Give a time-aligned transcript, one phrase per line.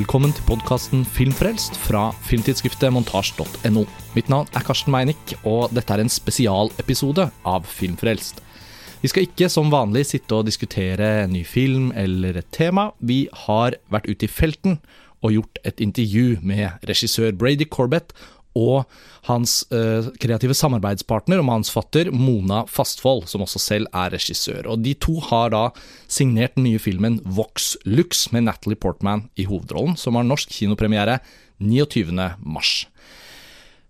[0.00, 3.82] velkommen til podkasten Filmfrelst fra filmtidsskriftet montasj.no.
[4.14, 8.40] Mitt navn er Karsten Meinick, og dette er en spesialepisode av Filmfrelst.
[9.02, 12.86] Vi skal ikke som vanlig sitte og diskutere en ny film eller et tema.
[13.04, 14.78] Vi har vært ute i felten
[15.20, 18.14] og gjort et intervju med regissør Brady Corbett
[18.58, 18.84] og
[19.28, 24.66] hans uh, kreative samarbeidspartner og manusfatter Mona Fastvold, som også selv er regissør.
[24.72, 25.64] Og De to har da
[26.10, 31.20] signert den nye filmen Vox Lux med Natalie Portman i hovedrollen, som har norsk kinopremiere
[31.60, 32.88] 29.3.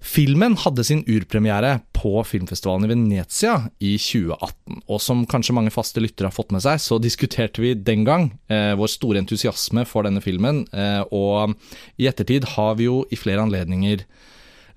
[0.00, 4.80] Filmen hadde sin urpremiere på filmfestivalen i Venezia i 2018.
[4.88, 8.30] Og som kanskje mange faste lyttere har fått med seg, så diskuterte vi den gang
[8.48, 10.62] eh, vår store entusiasme for denne filmen.
[10.72, 11.52] Eh, og
[12.00, 14.06] i ettertid har vi jo i flere anledninger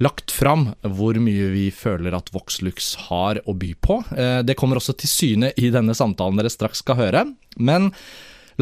[0.02, 4.00] lagt fram hvor mye vi føler at Voxlux har å by på.
[4.16, 7.26] Eh, det kommer også til syne i denne samtalen dere straks skal høre.
[7.58, 7.92] Men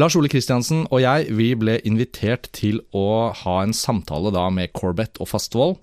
[0.00, 4.72] Lars Ole Kristiansen og jeg vi ble invitert til å ha en samtale da med
[4.76, 5.80] Corbett og Fastvold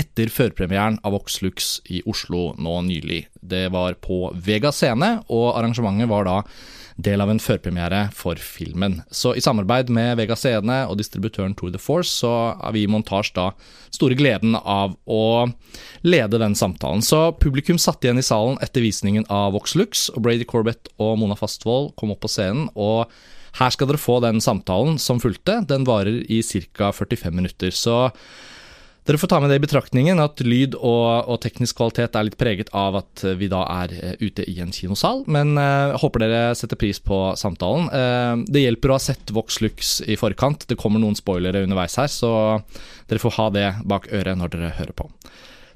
[0.00, 3.26] etter førpremieren av Voxlux i Oslo nå nylig.
[3.36, 6.38] Det var på Vega scene, og arrangementet var da
[7.02, 9.00] del av en førpremiere for filmen.
[9.10, 12.90] Så i samarbeid med Vega Scene og distributøren Tour de Force, så har vi i
[12.90, 13.48] montasje da
[13.94, 15.48] store gleden av å
[16.06, 17.02] lede den samtalen.
[17.04, 21.38] Så publikum satt igjen i salen etter visningen av Voxlux, og Brady Corbett og Mona
[21.38, 22.68] Fastvold kom opp på scenen.
[22.74, 23.10] og
[23.58, 25.60] her skal dere få den samtalen som fulgte.
[25.66, 26.92] Den varer i ca.
[26.94, 27.74] 45 minutter.
[27.74, 28.12] Så
[29.08, 32.38] dere får ta med det i betraktningen at lyd og, og, teknisk kvalitet er litt
[32.40, 36.42] preget av at vi da er uh, ute i en kinosal, men uh, håper dere
[36.58, 37.88] setter pris på samtalen.
[37.88, 41.96] Uh, det hjelper å ha sett Vox Lux i forkant, det kommer noen spoilere underveis
[42.00, 42.32] her, så
[43.08, 45.08] dere får ha det bak øret når dere hører på.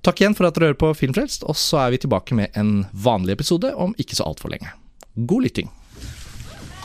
[0.05, 2.85] Takk igjen for at dere hører på Filmfrelst, og så er vi tilbake med en
[2.93, 4.69] vanlig episode om ikke så altfor lenge.
[5.17, 5.73] God lytting.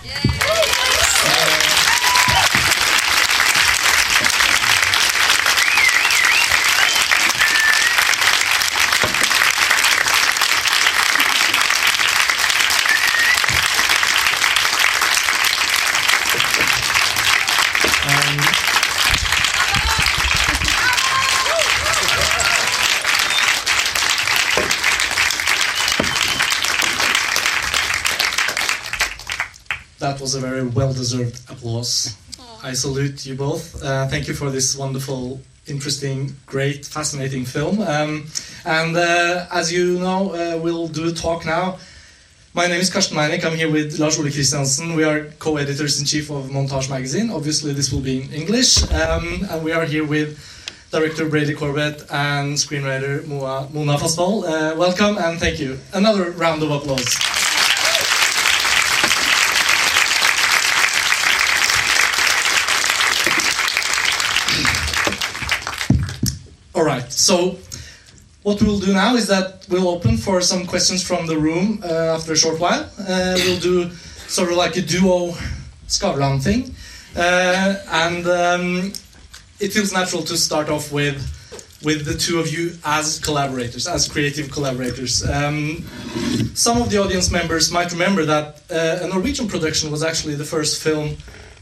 [0.05, 0.68] Yeah.
[29.99, 32.15] That was a very well-deserved applause.
[32.63, 33.83] I salute you both.
[33.83, 37.81] Uh, thank you for this wonderful, interesting, great, fascinating film.
[37.81, 38.27] Um,
[38.65, 41.77] and uh, as you know, uh, we'll do a talk now.
[42.53, 43.43] My name is Karsten Meinich.
[43.43, 44.95] I'm here with Lars Ole Kristiansen.
[44.95, 47.29] We are co-editors in chief of Montage Magazine.
[47.29, 48.81] Obviously, this will be in English.
[48.93, 50.39] Um, and we are here with
[50.91, 54.45] director Brady Corbet and screenwriter Mona Fastvold.
[54.45, 55.77] Uh, welcome and thank you.
[55.93, 57.38] Another round of applause.
[66.79, 67.11] All right.
[67.11, 67.57] So
[68.43, 72.15] what we'll do now is that we'll open for some questions from the room uh,
[72.15, 72.89] after a short while.
[72.97, 73.89] Uh, we'll do
[74.29, 75.33] sort of like a duo
[75.89, 76.73] Skavlan thing.
[77.17, 77.75] Uh,
[78.05, 78.93] and um,
[79.59, 81.19] it feels natural to start off with
[81.83, 85.29] with the two of you as collaborators, as creative collaborators.
[85.29, 85.83] Um,
[86.53, 90.45] some of the audience members might remember that uh, a Norwegian production was actually the
[90.45, 91.17] first film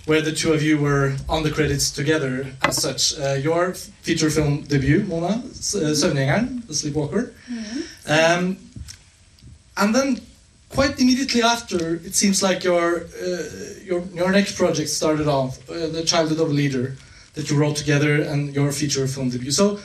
[0.07, 3.19] where the two of you were on the credits together as such.
[3.19, 7.33] Uh, your feature film debut, Mona, uh, Søvngjengeren, The Sleepwalker.
[7.51, 7.79] Mm-hmm.
[8.07, 8.57] Um,
[9.75, 10.21] and then
[10.69, 13.43] quite immediately after, it seems like your, uh,
[13.83, 16.95] your, your next project started off, uh, The Childhood of a Leader,
[17.33, 19.51] that you wrote together, and your feature film debut.
[19.51, 19.79] So,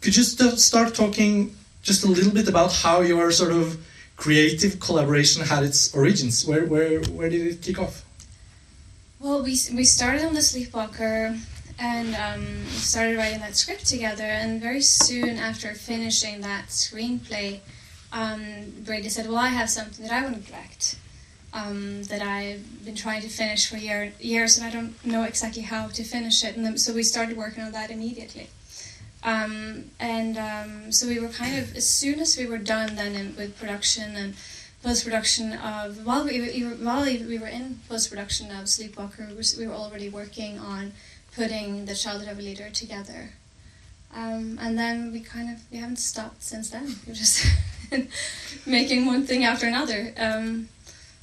[0.00, 3.78] could you st- start talking just a little bit about how your sort of
[4.16, 6.44] creative collaboration had its origins?
[6.44, 8.04] Where, where, where did it kick off?
[9.20, 11.38] Well, we, we started on the Sleepwalker
[11.78, 14.24] and um, started writing that script together.
[14.24, 17.60] And very soon after finishing that screenplay,
[18.14, 20.96] um, Brady said, "Well, I have something that I want to direct
[21.52, 25.62] um, that I've been trying to finish for year, years, and I don't know exactly
[25.62, 28.48] how to finish it." And then, so we started working on that immediately.
[29.22, 33.14] Um, and um, so we were kind of as soon as we were done then
[33.14, 34.34] in, with production and
[34.82, 39.28] post production of while we, while we were in post production of Sleepwalker,
[39.58, 40.92] we were, already working on
[41.34, 43.30] putting the childhood of a leader together.
[44.14, 46.96] Um, and then we kind of we haven't stopped since then.
[47.06, 47.46] We're just
[48.66, 50.12] making one thing after another.
[50.16, 50.68] Um,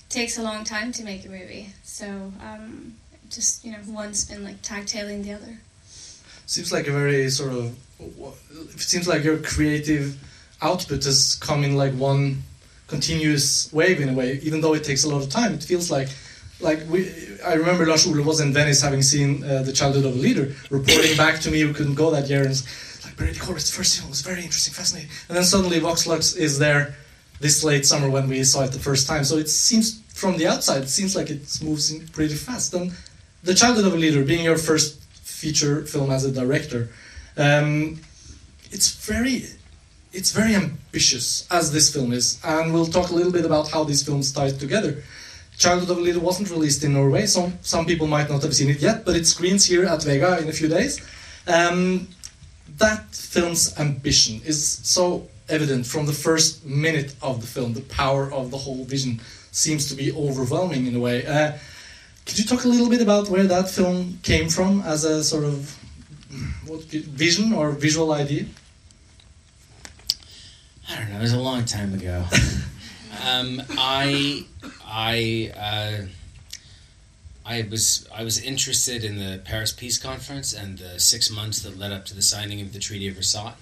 [0.09, 2.95] takes a long time to make a movie, so um,
[3.29, 5.59] just you know one's been like tag-tailing the other.
[6.45, 7.77] Seems like a very sort of.
[7.99, 10.15] It seems like your creative
[10.61, 12.43] output has come in like one
[12.87, 15.53] continuous wave in a way, even though it takes a lot of time.
[15.53, 16.09] It feels like
[16.59, 17.11] like we,
[17.45, 20.55] I remember Lars Ole was in Venice having seen uh, the childhood of a leader,
[20.71, 22.63] reporting back to me who couldn't go that year, and
[23.05, 26.57] like Brady Corbet's first film was very interesting, fascinating, and then suddenly Vox Lux is
[26.57, 26.95] there
[27.39, 29.23] this late summer when we saw it the first time.
[29.23, 32.73] So it seems from the outside, it seems like it moves pretty fast.
[32.73, 32.91] And
[33.43, 36.89] the childhood of a leader being your first feature film as a director,
[37.37, 37.99] um,
[38.71, 39.45] it's very
[40.13, 43.83] it's very ambitious as this film is, and we'll talk a little bit about how
[43.83, 45.03] these films tie together.
[45.57, 47.25] Childhood of a Leader wasn't released in Norway.
[47.25, 50.37] so some people might not have seen it yet, but it screens here at Vega
[50.39, 51.01] in a few days.
[51.47, 52.07] Um,
[52.77, 57.73] that film's ambition is so evident from the first minute of the film.
[57.73, 59.19] The power of the whole vision
[59.51, 61.25] seems to be overwhelming in a way.
[61.25, 61.53] Uh,
[62.25, 65.45] could you talk a little bit about where that film came from as a sort
[65.45, 65.75] of
[66.67, 68.45] what, vision or visual idea?
[70.89, 71.17] I don't know.
[71.17, 72.25] It was a long time ago.
[73.27, 74.45] um, I
[74.85, 76.05] I uh,
[77.45, 81.77] I was I was interested in the Paris Peace Conference and the six months that
[81.77, 83.55] led up to the signing of the Treaty of Versailles.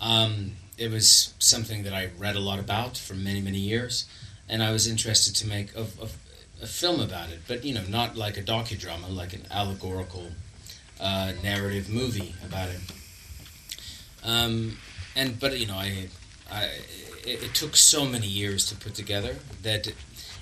[0.00, 4.06] Um, it was something that I read a lot about for many many years,
[4.48, 6.08] and I was interested to make a, a,
[6.62, 7.40] a film about it.
[7.46, 10.30] But you know, not like a docudrama, like an allegorical
[11.00, 12.80] uh, narrative movie about it.
[14.24, 14.78] Um,
[15.14, 16.08] and but you know, I
[16.50, 16.64] I,
[17.24, 19.92] it, it, took so many years to put together that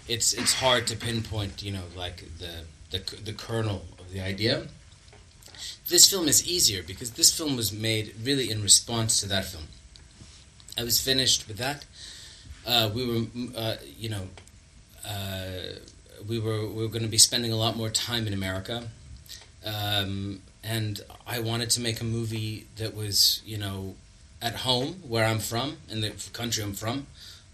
[0.09, 4.67] it's it's hard to pinpoint, you know, like the the, the kernel of the idea.
[5.89, 9.65] This film is easier because this film was made really in response to that film.
[10.77, 11.85] I was finished with that.
[12.67, 13.27] Uh, we were,
[13.57, 14.29] uh, you know,
[15.07, 15.79] uh,
[16.29, 18.89] we were we were going to be spending a lot more time in America,
[19.65, 23.95] um, and I wanted to make a movie that was, you know,
[24.41, 27.07] at home where I'm from in the country I'm from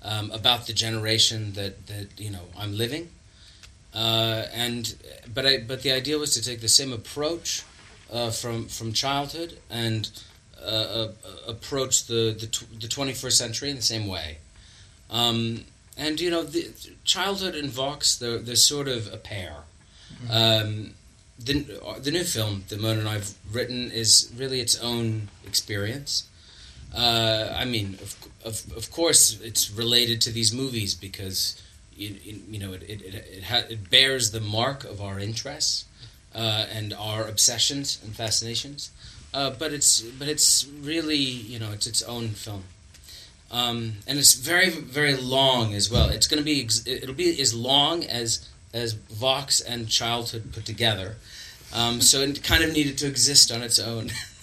[0.03, 3.11] um, about the generation that that you know I'm living.
[3.95, 4.95] Uh, and
[5.33, 7.63] but I but the idea was to take the same approach
[8.13, 10.11] uh, from from childhood and
[10.61, 11.09] uh, uh
[11.49, 14.39] approach the the, tw- the 21st century in the same way.
[15.11, 15.65] Um,
[15.97, 16.71] and you know, the
[17.05, 19.57] childhood and Vox they're they're sort of a pair.
[20.27, 20.31] Mm-hmm.
[20.31, 20.95] Um,
[21.39, 26.25] the the new film that Mona and I've written is really its own experience.
[26.95, 31.61] Uh, I mean, of, of, of course, it's related to these movies because
[31.97, 35.85] you, you know it it, it, it, ha- it, bears the mark of our interests
[36.35, 38.91] uh, and our obsessions and fascinations.
[39.33, 42.65] Uh, but it's but it's really you know it's its own film,
[43.51, 46.11] um, and it's very very long as well.
[46.11, 50.65] It's going to be ex- it'll be as long as as Vox and Childhood put
[50.65, 51.17] together.
[51.73, 54.13] Um, so it kind of needed to exist on its own.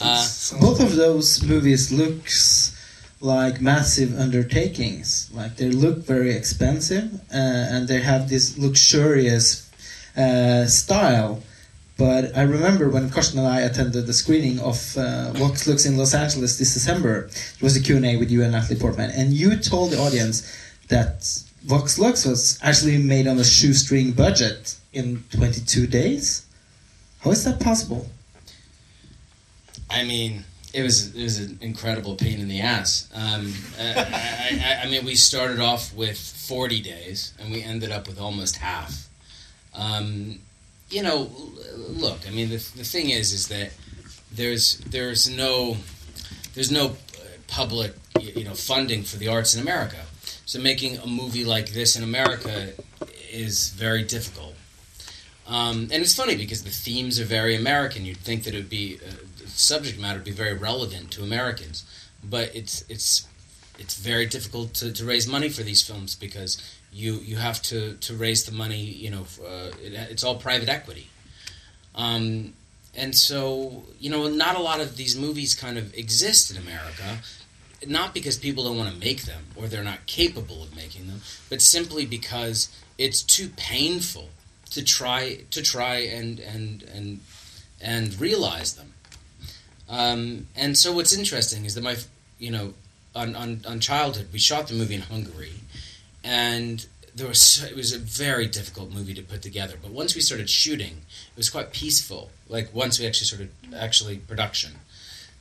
[0.00, 0.26] Uh,
[0.60, 2.72] both of those movies looks
[3.20, 5.30] like massive undertakings.
[5.32, 9.70] Like they look very expensive uh, and they have this luxurious
[10.16, 11.42] uh, style.
[11.98, 15.96] But I remember when Karsten and I attended the screening of uh, Vox Lux in
[15.96, 17.30] Los Angeles this December.
[17.56, 19.10] It was a Q&A with you and Natalie Portman.
[19.10, 20.42] And you told the audience
[20.88, 21.28] that
[21.64, 26.46] Vox Lux was actually made on a shoestring budget in 22 days.
[27.20, 28.06] How is that possible?
[29.92, 33.08] I mean, it was it was an incredible pain in the ass.
[33.14, 38.08] Um, I, I, I, mean, we started off with forty days, and we ended up
[38.08, 39.08] with almost half.
[39.74, 40.40] Um,
[40.88, 41.30] you know,
[41.76, 42.26] look.
[42.26, 43.72] I mean, the the thing is, is that
[44.34, 45.76] there's there's no
[46.54, 46.96] there's no
[47.48, 49.98] public you know funding for the arts in America.
[50.46, 52.70] So making a movie like this in America
[53.30, 54.54] is very difficult.
[55.46, 58.04] Um, and it's funny because the themes are very American.
[58.04, 59.12] You'd think that it would be uh,
[59.54, 61.84] subject matter be very relevant to Americans,
[62.22, 63.26] but it's it's
[63.78, 67.94] it's very difficult to, to raise money for these films because you you have to,
[67.94, 68.80] to raise the money.
[68.80, 71.08] You know, uh, it, it's all private equity,
[71.94, 72.52] um,
[72.94, 77.18] and so you know, not a lot of these movies kind of exist in America.
[77.84, 81.20] Not because people don't want to make them or they're not capable of making them,
[81.50, 84.28] but simply because it's too painful
[84.70, 87.20] to try to try and and and
[87.80, 88.92] and realize them.
[89.92, 91.96] Um, and so what's interesting is that my,
[92.38, 92.72] you know,
[93.14, 95.52] on, on, on childhood, we shot the movie in Hungary,
[96.24, 99.74] and there was it was a very difficult movie to put together.
[99.80, 102.30] But once we started shooting, it was quite peaceful.
[102.48, 104.72] Like once we actually started actually production,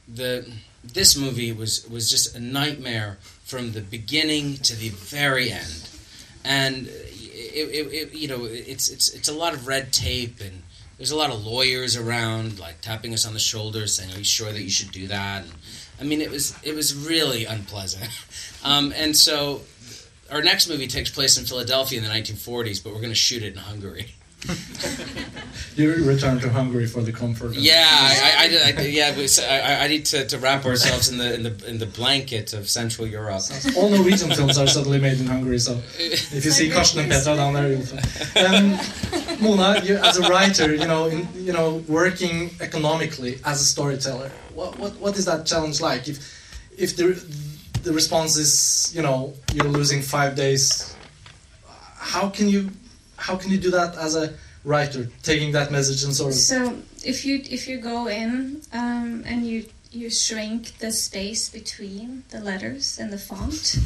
[0.05, 0.51] the
[0.83, 5.89] this movie was was just a nightmare from the beginning to the very end,
[6.43, 10.63] and it, it, it you know it's it's it's a lot of red tape and
[11.01, 14.23] there's a lot of lawyers around, like tapping us on the shoulder, saying, "Are you
[14.23, 15.51] sure that you should do that?" And,
[15.99, 18.09] I mean, it was it was really unpleasant.
[18.63, 19.61] Um, and so,
[20.29, 23.41] our next movie takes place in Philadelphia in the 1940s, but we're going to shoot
[23.41, 24.13] it in Hungary.
[25.75, 27.47] You return to Hungary for the comfort.
[27.47, 31.07] of- Yeah, I, I, I, I yeah, we, I, I need to, to wrap ourselves
[31.09, 33.41] in the in the in the blanket of Central Europe.
[33.77, 37.11] All Norwegian films are suddenly made in Hungary, so if you see Like Karsten and
[37.11, 38.45] Petra down there, you'll find.
[38.45, 43.65] Um, Mona, you, as a writer, you know, in, you know, working economically as a
[43.65, 46.09] storyteller, what, what what is that challenge like?
[46.09, 46.17] If
[46.77, 47.13] if the
[47.83, 50.93] the response is, you know, you're losing five days,
[51.95, 52.69] how can you
[53.21, 56.77] how can you do that as a writer, taking that message and sort of So
[57.05, 62.39] if you if you go in um, and you you shrink the space between the
[62.39, 63.77] letters and the font,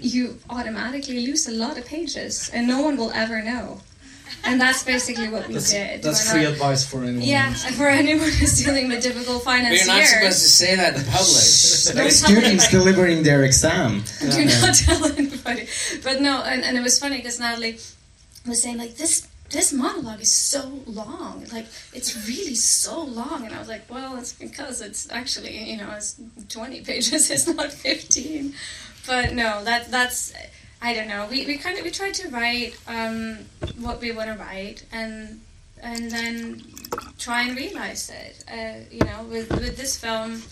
[0.00, 3.80] you automatically lose a lot of pages, and no one will ever know.
[4.42, 6.02] And that's basically what we that's, did.
[6.02, 7.22] that's free not- advice for anyone.
[7.22, 10.96] Yeah, for anyone who's dealing with difficult But finance you're not supposed to say that
[10.96, 11.44] in public.
[11.86, 14.02] Don't Like tell students delivering their exam.
[14.20, 15.68] Do not tell anybody.
[16.02, 17.78] But no, and, and it was funny because Natalie
[18.46, 21.46] was saying like this this monologue is so long.
[21.52, 25.76] Like it's really so long, and I was like, well, it's because it's actually you
[25.76, 27.30] know it's twenty pages.
[27.34, 28.54] It's not fifteen.
[29.06, 30.32] But no, that that's
[30.80, 31.26] I don't know.
[31.30, 33.38] We we kind of we tried to write um,
[33.78, 35.40] what we want to write, and
[35.82, 36.62] and then
[37.18, 38.44] try and realize it.
[38.50, 40.42] Uh, you know, with with this film.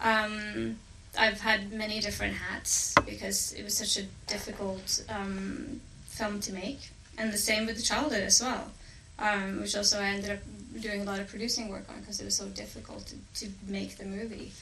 [0.00, 0.76] Um,
[1.18, 6.90] I've had many different hats because it was such a difficult um, film to make,
[7.18, 8.70] and the same with the childhood as well,
[9.18, 10.38] um, which also I ended up
[10.80, 13.96] doing a lot of producing work on because it was so difficult to, to make
[13.96, 14.52] the movie.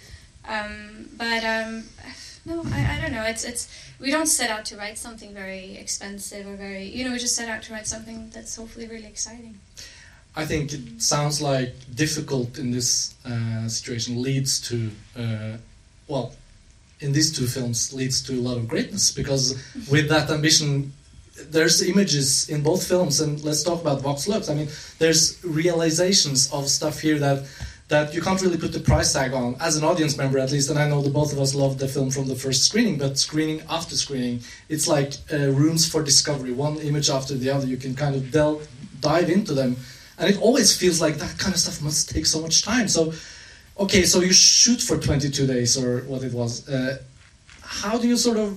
[0.48, 1.84] Um, but um,
[2.44, 3.24] no, I, I don't know.
[3.24, 3.68] It's it's
[4.00, 7.36] we don't set out to write something very expensive or very you know we just
[7.36, 9.58] set out to write something that's hopefully really exciting.
[10.36, 15.56] I think it sounds like difficult in this uh, situation leads to, uh,
[16.06, 16.34] well,
[17.00, 20.92] in these two films leads to a lot of greatness because with that ambition,
[21.50, 24.48] there's images in both films, and let's talk about Vox Lux.
[24.48, 24.68] I mean,
[24.98, 27.44] there's realizations of stuff here that
[27.90, 30.70] that you can't really put the price tag on as an audience member at least
[30.70, 33.18] and i know the both of us loved the film from the first screening but
[33.18, 37.76] screening after screening it's like uh, rooms for discovery one image after the other you
[37.76, 38.66] can kind of delve
[39.00, 39.76] dive into them
[40.18, 43.12] and it always feels like that kind of stuff must take so much time so
[43.76, 46.96] okay so you shoot for 22 days or what it was uh,
[47.62, 48.56] how do you sort of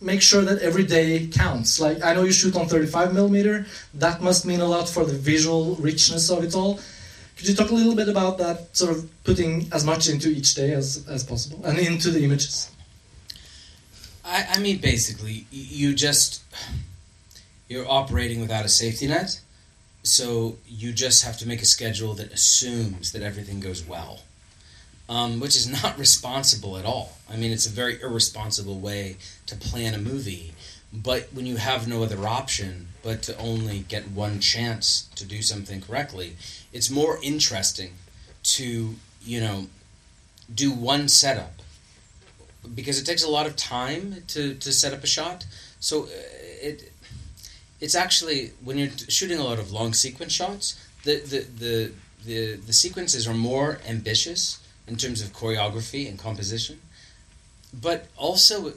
[0.00, 1.80] make sure that every day counts.
[1.80, 3.66] Like i know you shoot on 35 millimeter.
[3.94, 6.80] That must mean a lot for the visual richness of it all.
[7.36, 10.54] Could you talk a little bit about that sort of putting as much into each
[10.54, 12.70] day as, as possible and into the images?
[14.24, 16.42] I, I mean, basically, you just
[17.68, 19.40] you're operating without a safety net,
[20.02, 24.20] so you just have to make a schedule that assumes that everything goes well,
[25.08, 27.16] um, which is not responsible at all.
[27.30, 30.54] I mean, it's a very irresponsible way to plan a movie.
[30.92, 35.42] But when you have no other option but to only get one chance to do
[35.42, 36.36] something correctly,
[36.72, 37.92] it's more interesting
[38.42, 39.66] to you know
[40.54, 41.60] do one setup
[42.74, 45.44] because it takes a lot of time to, to set up a shot.
[45.80, 46.08] So uh,
[46.62, 46.92] it
[47.80, 51.92] it's actually when you're shooting a lot of long sequence shots, the the the
[52.24, 54.58] the, the sequences are more ambitious
[54.88, 56.80] in terms of choreography and composition.
[57.72, 58.74] But also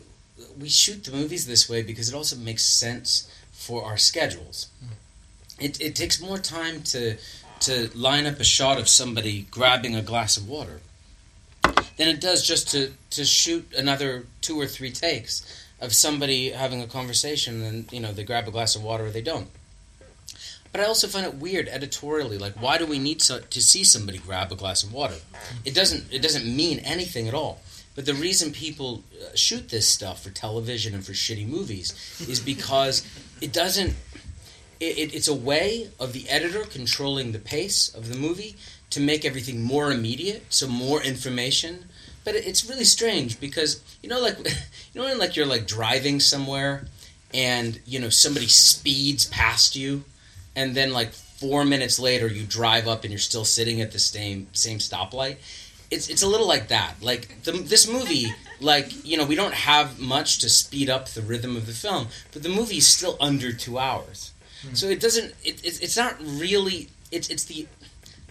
[0.59, 4.67] we shoot the movies this way because it also makes sense for our schedules.
[4.79, 5.63] Hmm.
[5.63, 7.17] It, it takes more time to
[7.61, 10.81] to line up a shot of somebody grabbing a glass of water
[11.97, 15.45] than it does just to, to shoot another two or three takes
[15.79, 19.11] of somebody having a conversation and you know they grab a glass of water or
[19.11, 19.47] they don't.
[20.71, 22.37] But I also find it weird editorially.
[22.37, 25.15] Like, why do we need so, to see somebody grab a glass of water?
[25.65, 26.05] It doesn't.
[26.11, 27.61] It doesn't mean anything at all.
[27.93, 31.93] But the reason people uh, shoot this stuff for television and for shitty movies
[32.27, 33.05] is because
[33.41, 33.95] it doesn't.
[34.79, 38.55] It, it, it's a way of the editor controlling the pace of the movie
[38.89, 41.85] to make everything more immediate, so more information.
[42.23, 44.37] But it, it's really strange because you know, like
[44.93, 46.87] you know, when like you're like driving somewhere,
[47.33, 50.05] and you know somebody speeds past you,
[50.55, 53.99] and then like four minutes later you drive up and you're still sitting at the
[53.99, 55.37] same same stoplight.
[55.89, 56.95] It's it's a little like that.
[57.01, 58.27] Like the, this movie,
[58.61, 62.07] like you know, we don't have much to speed up the rhythm of the film,
[62.31, 64.31] but the movie is still under two hours.
[64.61, 64.73] Hmm.
[64.75, 65.33] So it doesn't.
[65.43, 66.89] It, it's it's not really.
[67.11, 67.67] It's it's the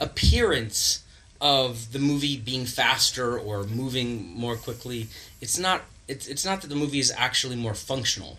[0.00, 1.02] appearance
[1.40, 5.08] of the movie being faster or moving more quickly.
[5.40, 5.82] It's not.
[6.06, 8.38] It's it's not that the movie is actually more functional,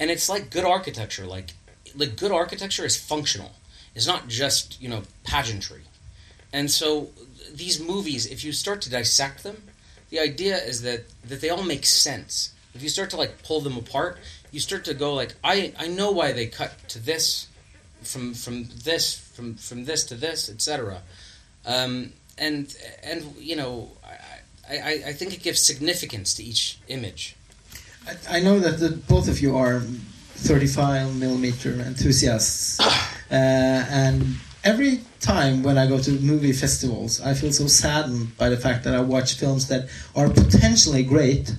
[0.00, 1.26] and it's like good architecture.
[1.26, 1.52] Like
[1.96, 3.52] like good architecture is functional.
[3.94, 5.82] It's not just you know pageantry,
[6.52, 7.10] and so
[7.54, 9.62] these movies, if you start to dissect them,
[10.10, 12.52] the idea is that that they all make sense.
[12.74, 14.18] If you start to like pull them apart,
[14.52, 17.48] you start to go like, I I know why they cut to this,
[18.02, 21.02] from from this from from this to this, etc.
[21.64, 23.90] Um, and and you know,
[24.68, 27.36] I, I I think it gives significance to each image.
[28.06, 29.82] I, I know that the, both of you are
[30.36, 32.80] 35 millimeter enthusiasts,
[33.30, 34.24] uh, and
[34.64, 38.84] every time when I go to movie festivals, I feel so saddened by the fact
[38.84, 41.54] that I watch films that are potentially great,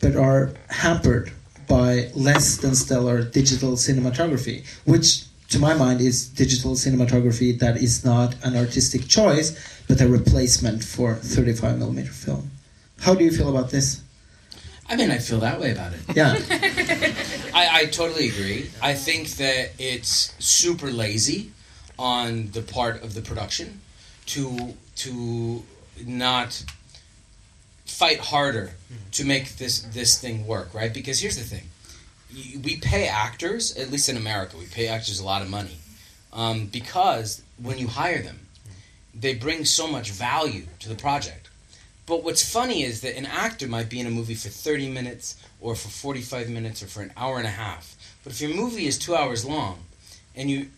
[0.00, 1.32] but are hampered
[1.68, 8.04] by less than stellar digital cinematography, which to my mind is digital cinematography that is
[8.04, 9.48] not an artistic choice,
[9.86, 12.50] but a replacement for 35 millimeter film.
[13.00, 14.02] How do you feel about this?
[14.88, 16.00] I mean, I feel that way about it.
[16.14, 16.34] Yeah.
[17.82, 18.70] I, totally agree.
[18.82, 21.52] I think that it's super lazy
[21.98, 23.80] on the part of the production
[24.26, 25.62] to to
[26.06, 26.64] not
[27.86, 28.72] fight harder
[29.12, 30.92] to make this this thing work, right?
[30.92, 31.68] Because here's the thing:
[32.62, 35.78] we pay actors, at least in America, we pay actors a lot of money
[36.32, 38.40] um, because when you hire them,
[39.14, 41.48] they bring so much value to the project.
[42.06, 45.36] But what's funny is that an actor might be in a movie for 30 minutes
[45.60, 47.96] or for 45 minutes or for an hour and a half.
[48.24, 49.78] But if your movie is two hours long
[50.36, 50.68] and you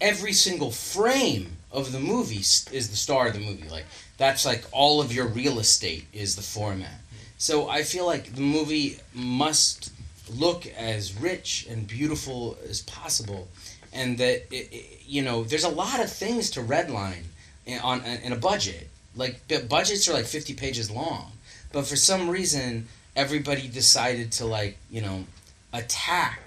[0.00, 3.84] every single frame of the movie is the star of the movie, like
[4.16, 7.00] that's like all of your real estate is the format.
[7.38, 9.92] So I feel like the movie must
[10.34, 13.48] look as rich and beautiful as possible,
[13.92, 17.24] and that it, it- you know there's a lot of things to redline
[17.66, 18.88] in, on in a budget.
[19.16, 21.32] Like budgets are like 50 pages long,
[21.72, 22.86] but for some reason
[23.24, 25.24] everybody decided to like you know
[25.72, 26.40] attack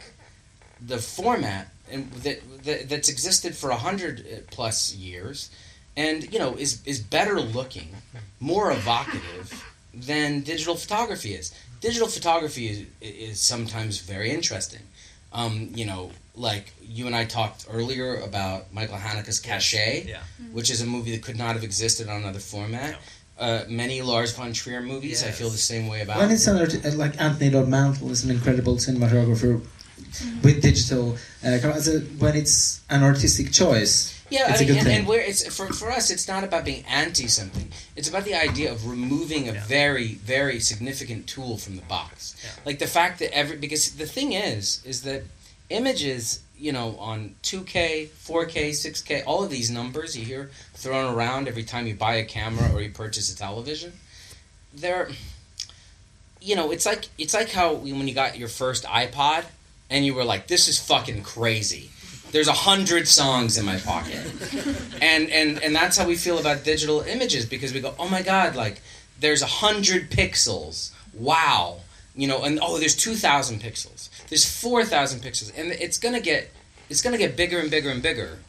[0.85, 4.15] the format and that, that that's existed for a hundred
[4.51, 5.49] plus years,
[5.95, 7.89] and you know is is better looking,
[8.39, 9.47] more evocative
[9.93, 11.53] than digital photography is.
[11.81, 14.81] Digital photography is, is sometimes very interesting.
[15.33, 20.19] Um, you know, like you and I talked earlier about Michael Haneke's Caché, Yeah.
[20.51, 22.95] which is a movie that could not have existed on another format.
[23.43, 26.17] Uh, many Lars von Trier movies, I feel the same way about.
[26.19, 29.61] when it's an art- uh, like Anthony Dod Mantle is an incredible cinematographer
[30.45, 31.17] with digital.
[31.43, 31.57] Uh,
[32.23, 33.93] when it's an artistic choice,
[34.29, 34.97] Yeah, It's I a mean, good and, thing.
[34.99, 37.67] and where it's for for us, it's not about being anti something.
[37.97, 39.65] It's about the idea of removing a Yeah.
[39.81, 42.15] very very significant tool from the box.
[42.43, 42.49] Yeah.
[42.67, 45.21] Like the fact that every because the thing is is that
[45.69, 51.49] images, you know, on 2K, 4K, 6K, all of these numbers you hear thrown around
[51.49, 53.91] every time you buy a camera or you purchase a television,
[54.73, 55.09] they're
[56.39, 59.43] you know, it's like it's like how when you got your first iPod
[59.89, 61.89] and you were like, "This is fucking crazy."
[62.31, 64.25] There's a hundred songs in my pocket,
[65.01, 68.21] and and and that's how we feel about digital images because we go, "Oh my
[68.21, 68.81] god!" Like
[69.19, 70.91] there's a hundred pixels.
[71.13, 71.81] Wow,
[72.15, 74.09] you know, and oh, there's two thousand pixels.
[74.33, 76.49] There's four thousand pixels, and it's gonna get
[76.89, 78.39] it's gonna get bigger and bigger and bigger.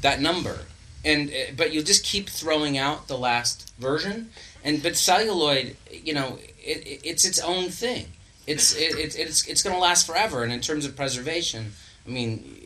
[0.00, 0.60] That number,
[1.04, 4.30] and uh, but you'll just keep throwing out the last version,
[4.64, 8.06] and but celluloid, you know, it, it, it's its own thing.
[8.46, 10.44] It's it, it, it's it's going to last forever.
[10.44, 11.74] And in terms of preservation,
[12.06, 12.58] I mean,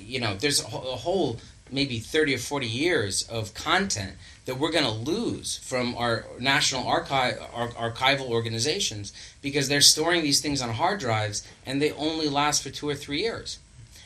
[0.00, 1.38] you know, there's a whole
[1.70, 4.14] maybe thirty or forty years of content
[4.50, 10.22] that we're going to lose from our national archive ar- archival organizations because they're storing
[10.22, 13.60] these things on hard drives and they only last for two or three years.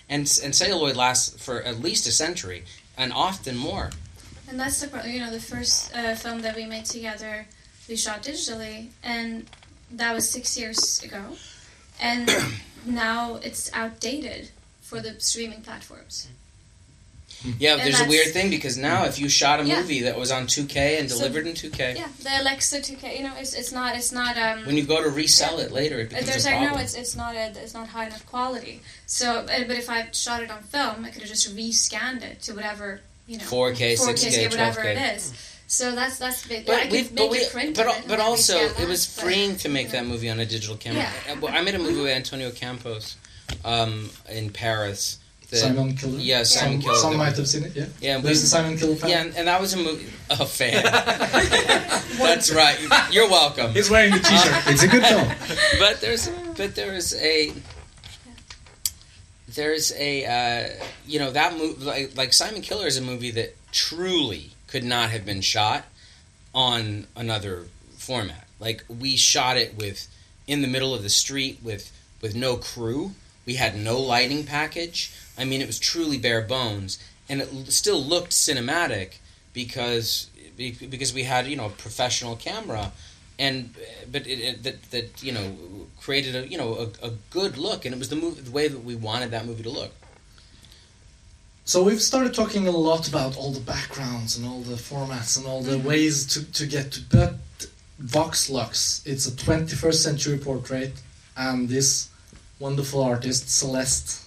[0.07, 2.65] And, and celluloid lasts for at least a century
[2.99, 3.89] and often more.
[4.47, 7.47] And that's the you know the first uh, film that we made together.
[7.89, 9.49] We shot digitally, and
[9.93, 11.39] that was six years ago,
[11.99, 12.31] and
[12.85, 14.51] now it's outdated
[14.83, 16.29] for the streaming platforms.
[17.59, 19.81] Yeah, there's a weird thing because now if you shot a Yeah.
[19.81, 23.17] movie that was on 2K and So- delivered in 2K, Yeah, the Alexa 2K.
[23.19, 24.65] You know, it's it's not it's not um.
[24.67, 26.79] when you go to resell it later, it becomes there's a like problem.
[26.79, 28.81] no, it's it's not a, it's not high enough quality.
[29.07, 32.41] So, uh, but if I shot it on film, I could have just rescanned it
[32.43, 34.97] to whatever you know 4K, 6K, whatever 12K.
[34.97, 35.33] it is.
[35.67, 36.69] So that's that's big.
[36.69, 37.39] I But we, make but we,
[37.73, 39.87] but, of al- it and but also rescan it was that, but, freeing to make
[39.87, 41.07] you that movie on a digital camera.
[41.27, 41.35] Yeah.
[41.41, 43.17] Well, I made a movie with Antonio Campos
[43.65, 45.19] um, in Paris.
[45.55, 46.19] That- Simon Killer.
[46.19, 46.97] Yeah, Simon some, Killer.
[46.97, 47.75] Some might have seen it.
[47.75, 47.87] Yeah.
[48.01, 49.11] Yeah, we, There's the Simon Killer fan.
[49.11, 50.07] yeah, and, and that was a movie.
[50.31, 50.83] A fan.
[52.19, 52.79] That's right.
[53.11, 53.73] You're welcome.
[53.73, 54.63] He's wearing the T-shirt.
[54.67, 55.29] it's a good film.
[55.79, 57.53] but there's but there is a
[59.55, 63.55] there's a uh, you know that movie like, like Simon Killer is a movie that
[63.73, 65.85] truly could not have been shot
[66.55, 67.65] on another
[67.97, 68.47] format.
[68.61, 70.09] Like we shot it with
[70.47, 73.13] in the middle of the street with with no crew.
[73.47, 75.13] We had no lighting package.
[75.37, 79.15] I mean, it was truly bare bones, and it still looked cinematic
[79.53, 82.93] because because we had you know a professional camera
[83.39, 83.75] and
[84.13, 85.57] but it, it, that that you know
[86.01, 88.69] created a you know a, a good look, and it was the movie the way
[88.69, 89.93] that we wanted that movie to look.
[91.65, 95.47] So we've started talking a lot about all the backgrounds and all the formats and
[95.47, 95.85] all the Mhm.
[95.85, 97.39] ways to, to get to but
[97.99, 100.93] Vox Lux, it's a 21st century portrait
[101.37, 102.09] and this
[102.59, 104.21] wonderful artist Celeste.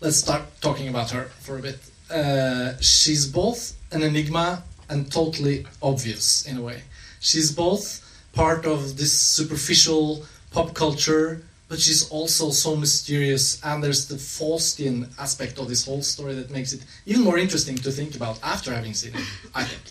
[0.00, 1.78] Let's start talking about her for a bit.
[2.10, 6.82] Uh, she's both an enigma and totally obvious in a way.
[7.20, 14.08] She's both part of this superficial pop culture but she's also so mysterious and there's
[14.08, 18.14] the Faustian aspect of this whole story that makes it even more interesting to think
[18.16, 19.82] about after having seen it i think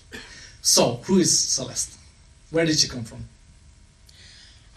[0.62, 1.96] so who is celeste
[2.50, 3.28] where did she come from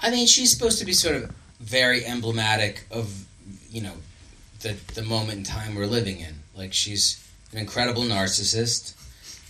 [0.03, 3.27] I mean, she's supposed to be sort of very emblematic of
[3.71, 3.93] you know
[4.61, 6.35] the the moment in time we're living in.
[6.57, 8.95] Like she's an incredible narcissist.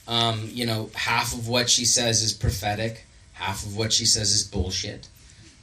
[0.09, 4.33] Um, you know, half of what she says is prophetic, half of what she says
[4.33, 5.09] is bullshit.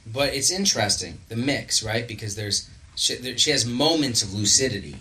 [0.06, 2.06] But it's interesting the mix, right?
[2.06, 4.96] Because there's she, there, she has moments of lucidity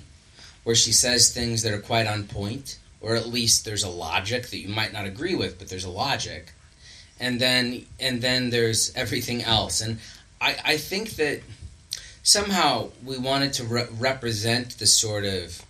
[0.63, 4.47] where she says things that are quite on point, or at least there's a logic
[4.47, 6.51] that you might not agree with, but there's a logic
[7.19, 9.99] and then and then there's everything else and
[10.41, 11.41] i i think that
[12.27, 15.63] somehow we wanted to re- represent this sort of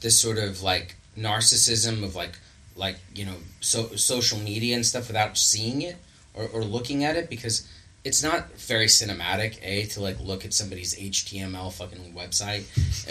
[0.00, 2.38] this sort of like narcissism of like
[2.76, 5.96] like you know so, social media and stuff without seeing it
[6.34, 7.68] or, or looking at it because
[8.04, 12.64] it's not very cinematic a to like look at somebody's html fucking website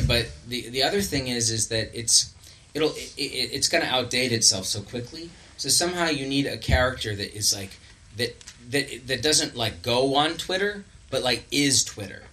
[0.07, 2.33] but the the other thing is is that it's
[2.73, 5.29] it'll it, it, it's going to outdate itself so quickly
[5.61, 7.71] so somehow you need a character that is like
[8.17, 8.35] that
[8.69, 12.23] that that doesn't like go on Twitter, but like is Twitter.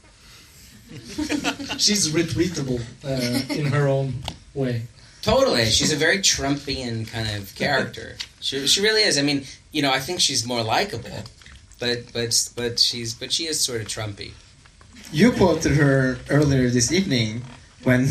[1.79, 4.15] she's retweetable uh, in her own
[4.55, 4.83] way
[5.23, 8.17] Totally, she's a very Trumpian kind of character.
[8.41, 9.19] She she really is.
[9.19, 11.25] I mean, you know, I think she's more likable,
[11.81, 14.33] but but but she's but she is sort of Trumpy.
[15.13, 17.43] You quoted her earlier this evening
[17.83, 18.07] when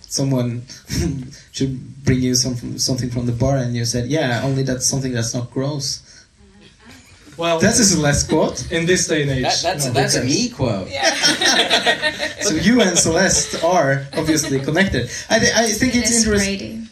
[0.00, 0.62] someone
[1.52, 5.12] should bring you some something from the bar, and you said, "Yeah, only that's something
[5.12, 6.00] that's not gross."
[7.36, 8.70] Well That's a Celeste quote.
[8.72, 10.54] in this day and age That, that's no, that's a who me cares?
[10.54, 10.88] quote.
[12.42, 15.08] So you and Celeste are obviously connected.
[15.30, 16.58] I, th- I think it's It's interesting.
[16.58, 16.88] Brady.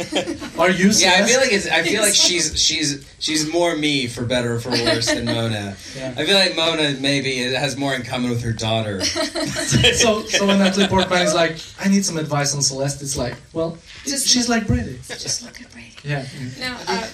[0.58, 1.68] are you Yeah, I feel like it's.
[1.68, 5.76] I feel like she's she's she's more me for better or for worse than Mona.
[5.94, 6.14] Yeah.
[6.16, 9.04] I feel like Mona maybe has more in common with her daughter.
[9.04, 13.34] so so when Natalie Portman is like I need some advice on Celeste it's like
[13.52, 15.94] well Just she's like Brady Just look at Brady.
[16.04, 16.24] yeah
[16.58, 17.06] No, uh,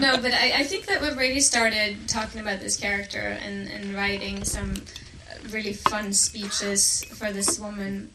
[0.00, 3.94] no, but I, I think that when Brady started talking about this character and, and
[3.94, 4.74] writing some
[5.50, 8.10] really fun speeches for this woman,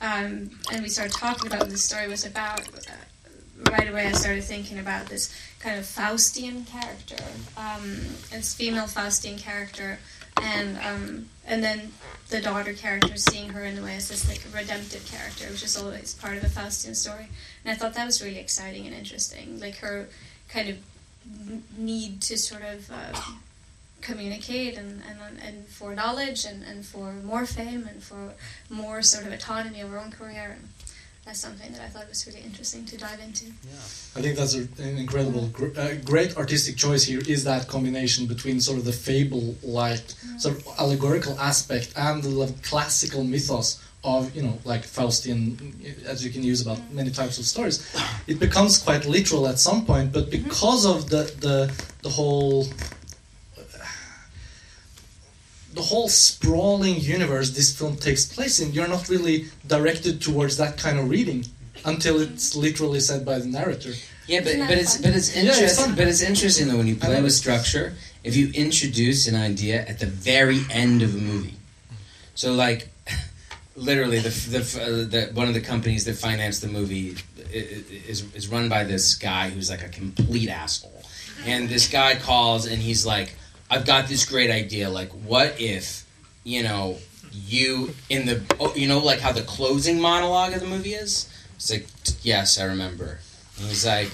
[0.00, 4.12] um, and we started talking about what the story was about, uh, right away I
[4.12, 7.22] started thinking about this kind of Faustian character,
[7.56, 7.96] um,
[8.30, 9.98] this female Faustian character,
[10.42, 11.92] and um, and then
[12.28, 15.76] the daughter character, seeing her in a way as this like redemptive character, which is
[15.76, 17.28] always part of a Faustian story.
[17.66, 19.58] And I thought that was really exciting and interesting.
[19.58, 20.08] Like her
[20.48, 20.76] kind of
[21.76, 23.20] need to sort of uh,
[24.02, 28.34] communicate and, and, and for knowledge and, and for more fame and for
[28.70, 30.54] more sort of autonomy of her own career.
[30.56, 30.68] And
[31.24, 33.46] that's something that I thought was really interesting to dive into.
[33.46, 33.72] Yeah,
[34.14, 37.20] I think that's a, an incredible, gr- uh, great artistic choice here.
[37.26, 42.62] Is that combination between sort of the fable-like, sort of allegorical aspect and the like,
[42.62, 45.40] classical mythos of you know like Faustian,
[46.04, 47.76] as you can use about many types of stories.
[48.26, 52.66] It becomes quite literal at some point, but because of the the the whole
[55.74, 60.78] the whole sprawling universe this film takes place in, you're not really directed towards that
[60.78, 61.44] kind of reading
[61.84, 63.92] until it's literally said by the narrator.
[64.26, 65.94] Yeah, but, but it's but it's Yeah, it's interesting.
[65.94, 67.94] but it's interesting though when you play with structure.
[68.24, 71.54] If you introduce an idea at the very end of a movie,
[72.34, 72.88] so like
[73.76, 77.16] literally the the, uh, the one of the companies that financed the movie
[77.52, 81.02] is is run by this guy who's like a complete asshole,
[81.44, 83.36] and this guy calls and he's like,
[83.70, 84.90] "I've got this great idea.
[84.90, 86.04] Like, what if
[86.44, 86.98] you know
[87.32, 91.30] you in the oh, you know like how the closing monologue of the movie is?"
[91.56, 91.86] It's like,
[92.22, 93.20] "Yes, I remember."
[93.58, 94.10] And he's like,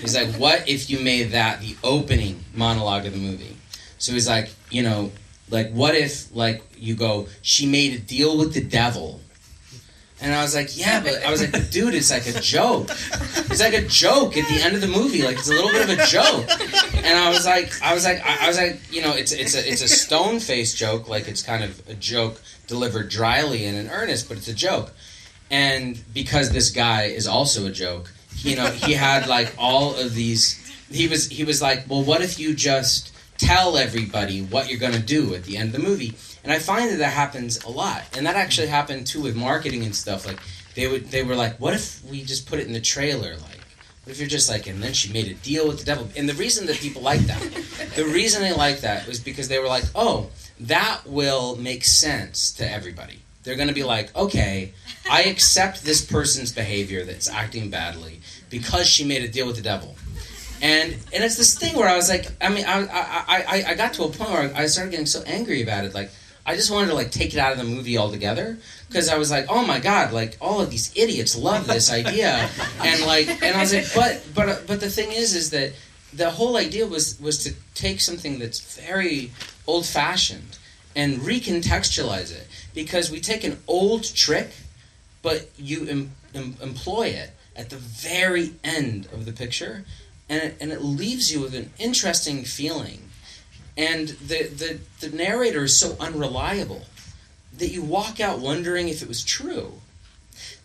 [0.00, 3.56] he's like, what if you made that the opening monologue of the movie?
[3.98, 5.12] So he's like, you know,
[5.50, 9.20] like what if like you go, she made a deal with the devil.
[10.18, 12.88] And I was like, yeah, but I was like, dude, it's like a joke.
[12.88, 15.22] It's like a joke at the end of the movie.
[15.22, 16.48] Like it's a little bit of a joke.
[17.04, 19.70] And I was like, I was like, I was like, you know, it's it's a
[19.70, 21.08] it's a stone face joke.
[21.08, 24.92] Like it's kind of a joke delivered dryly and in earnest, but it's a joke.
[25.50, 30.14] And because this guy is also a joke, you know, he had like all of
[30.14, 30.62] these.
[30.90, 34.92] He was he was like, well, what if you just tell everybody what you're going
[34.92, 36.14] to do at the end of the movie.
[36.44, 39.82] And I find that that happens a lot, and that actually happened too with marketing
[39.84, 40.26] and stuff.
[40.26, 40.38] Like
[40.74, 43.60] they would, they were like, "What if we just put it in the trailer?" Like,
[44.04, 46.08] what if you're just like, and then she made a deal with the devil?
[46.16, 47.42] And the reason that people like that,
[47.96, 52.52] the reason they like that was because they were like, "Oh, that will make sense
[52.52, 54.72] to everybody." They're going to be like, "Okay,
[55.10, 58.20] I accept this person's behavior that's acting badly
[58.50, 59.96] because she made a deal with the devil."
[60.62, 63.74] And and it's this thing where I was like, I mean, I I, I, I
[63.74, 66.10] got to a point where I started getting so angry about it, like
[66.44, 68.58] I just wanted to like take it out of the movie altogether.
[68.88, 72.48] Because I was like, oh my god, like all of these idiots love this idea,
[72.80, 75.72] and like, and I was like, but but but the thing is, is that
[76.12, 79.32] the whole idea was was to take something that's very
[79.66, 80.58] old fashioned
[80.94, 82.46] and recontextualize it.
[82.74, 84.50] Because we take an old trick,
[85.22, 89.84] but you em, em, employ it at the very end of the picture,
[90.28, 93.06] and it, and it leaves you with an interesting feeling
[93.76, 96.82] and the, the, the narrator is so unreliable
[97.58, 99.74] that you walk out wondering if it was true.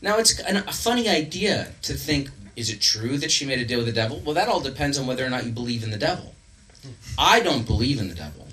[0.01, 3.65] Now, it's an, a funny idea to think is it true that she made a
[3.65, 4.21] deal with the devil?
[4.25, 6.35] Well, that all depends on whether or not you believe in the devil.
[7.17, 8.47] I don't believe in the devil.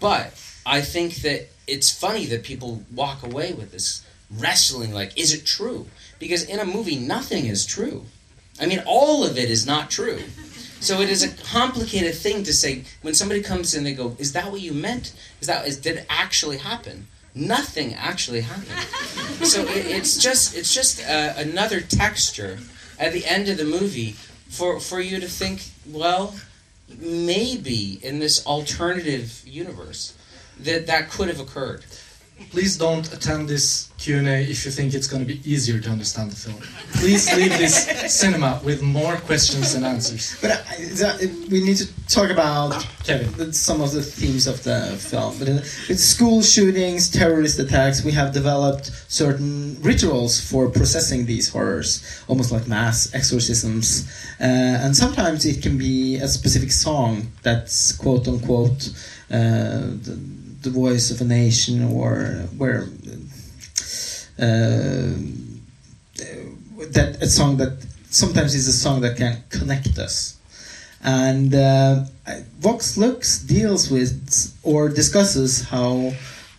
[0.00, 0.34] But
[0.66, 5.46] I think that it's funny that people walk away with this wrestling like, is it
[5.46, 5.86] true?
[6.18, 8.04] Because in a movie, nothing is true.
[8.60, 10.20] I mean, all of it is not true.
[10.80, 14.32] So it is a complicated thing to say when somebody comes in, they go, "Is
[14.32, 15.12] that what you meant?
[15.40, 19.46] Is that is did it actually happen?" Nothing actually happened.
[19.46, 22.58] so it, it's just it's just uh, another texture
[22.98, 24.12] at the end of the movie
[24.48, 26.34] for for you to think, well,
[26.98, 30.14] maybe in this alternative universe
[30.58, 31.84] that that could have occurred.
[32.50, 36.30] Please don't attend this Q&A if you think it's going to be easier to understand
[36.30, 36.60] the film.
[36.94, 37.76] Please leave this
[38.12, 40.38] cinema with more questions than answers.
[40.40, 40.56] But uh,
[41.00, 43.52] that, we need to talk about Kevin.
[43.52, 45.38] some of the themes of the film.
[45.38, 45.52] But uh,
[45.88, 52.52] with school shootings, terrorist attacks, we have developed certain rituals for processing these horrors, almost
[52.52, 54.08] like mass exorcisms.
[54.40, 54.44] Uh,
[54.84, 58.90] and sometimes it can be a specific song that's quote unquote
[59.30, 60.37] uh, the,
[60.68, 62.82] the voice of a nation, or where.
[64.38, 65.18] Uh,
[66.96, 67.74] that a song that
[68.10, 70.36] sometimes is a song that can connect us.
[71.02, 72.04] And uh,
[72.58, 76.12] Vox Lux deals with or discusses how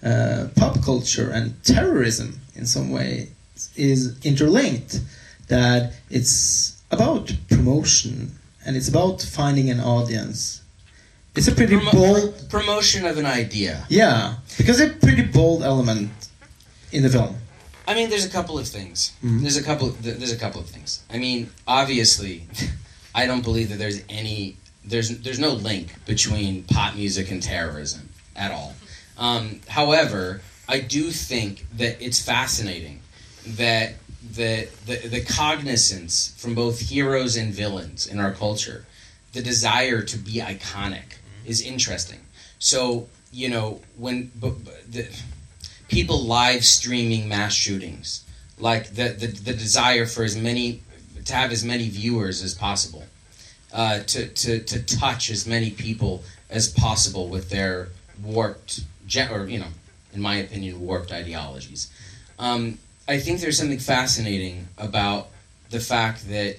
[0.04, 3.30] uh, pop culture and terrorism, in some way,
[3.76, 5.02] is interlinked.
[5.48, 10.59] That it's about promotion and it's about finding an audience.
[11.36, 13.86] It's a pretty Promo- bold, promotion of an idea.
[13.90, 16.12] yeah, because it's a pretty bold element
[16.92, 17.36] in the film.
[17.88, 19.12] I mean, there's a couple of things.
[19.24, 19.42] Mhm.
[19.42, 19.92] There's a couple.
[19.92, 21.00] th- There's a couple of things.
[21.10, 22.48] I mean, obviously,
[23.16, 24.58] I don't believe that there's any.
[24.86, 28.76] There's there's no link between pop music and terrorism at all.
[29.18, 33.00] Um, however, I do think that it's fascinating
[33.46, 33.94] that
[34.36, 38.86] the, the the cognizance from both heroes and villains in our culture,
[39.34, 41.18] the desire to be iconic,
[41.50, 42.20] is interesting.
[42.60, 45.08] So you know when b- b- the,
[45.88, 48.24] people live streaming mass shootings,
[48.60, 50.82] like the, the the desire for as many
[51.26, 53.04] to have as many viewers as possible,
[53.74, 57.90] uh, to to to touch as many people as possible with their
[58.24, 58.82] warped,
[59.32, 59.72] or you know,
[60.14, 61.92] in my opinion, warped ideologies.
[62.38, 65.30] Um, I think there's something fascinating about
[65.72, 66.58] the fact that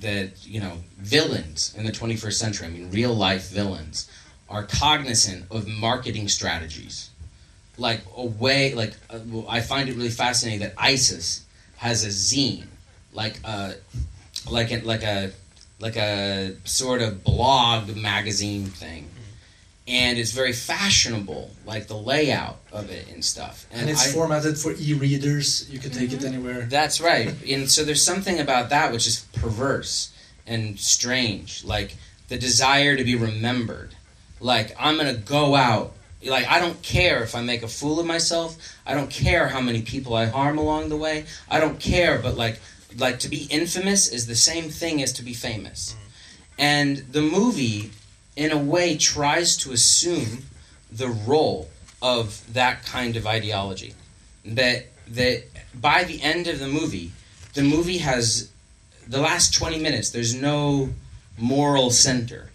[0.00, 4.08] that you know villains in the 21st century, I mean real life villains,
[4.50, 7.10] are cognizant of marketing strategies
[7.76, 11.44] like a way like uh, well, I find it really fascinating that ISIS
[11.76, 12.66] has a zine
[13.12, 13.74] like a
[14.50, 15.32] like a, like a
[15.80, 19.06] like a sort of blog magazine thing
[19.86, 24.58] and it's very fashionable like the layout of it and stuff And it's I- formatted
[24.58, 25.68] for e-readers.
[25.70, 26.62] You can take it anywhere.
[26.68, 27.32] that's right.
[27.48, 30.10] And so there's something about that which is perverse
[30.46, 31.64] and strange.
[31.64, 31.96] Like
[32.28, 33.94] the desire to be remembered.
[34.40, 35.94] Like I'm going to go out.
[36.24, 38.56] Like I don't care if I make a fool of myself.
[38.86, 41.26] I don't care how many people I harm along the way.
[41.48, 42.60] I don't care, but like
[42.96, 45.94] like to be infamous is the same thing as to be famous.
[46.58, 47.90] And the movie
[48.34, 50.44] in a way tries to assume
[50.90, 51.68] the role
[52.00, 53.94] of that kind of ideology
[54.44, 57.12] that that by the end of the movie,
[57.54, 58.50] the movie has
[59.06, 60.90] the last 20 minutes there's no
[61.38, 62.50] moral center.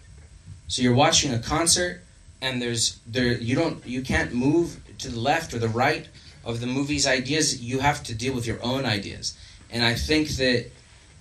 [0.74, 2.02] So you're watching a concert
[2.42, 6.08] and there's there you don't you can't move to the left or the right
[6.44, 7.62] of the movie's ideas.
[7.62, 9.38] You have to deal with your own ideas.
[9.70, 10.72] And I think that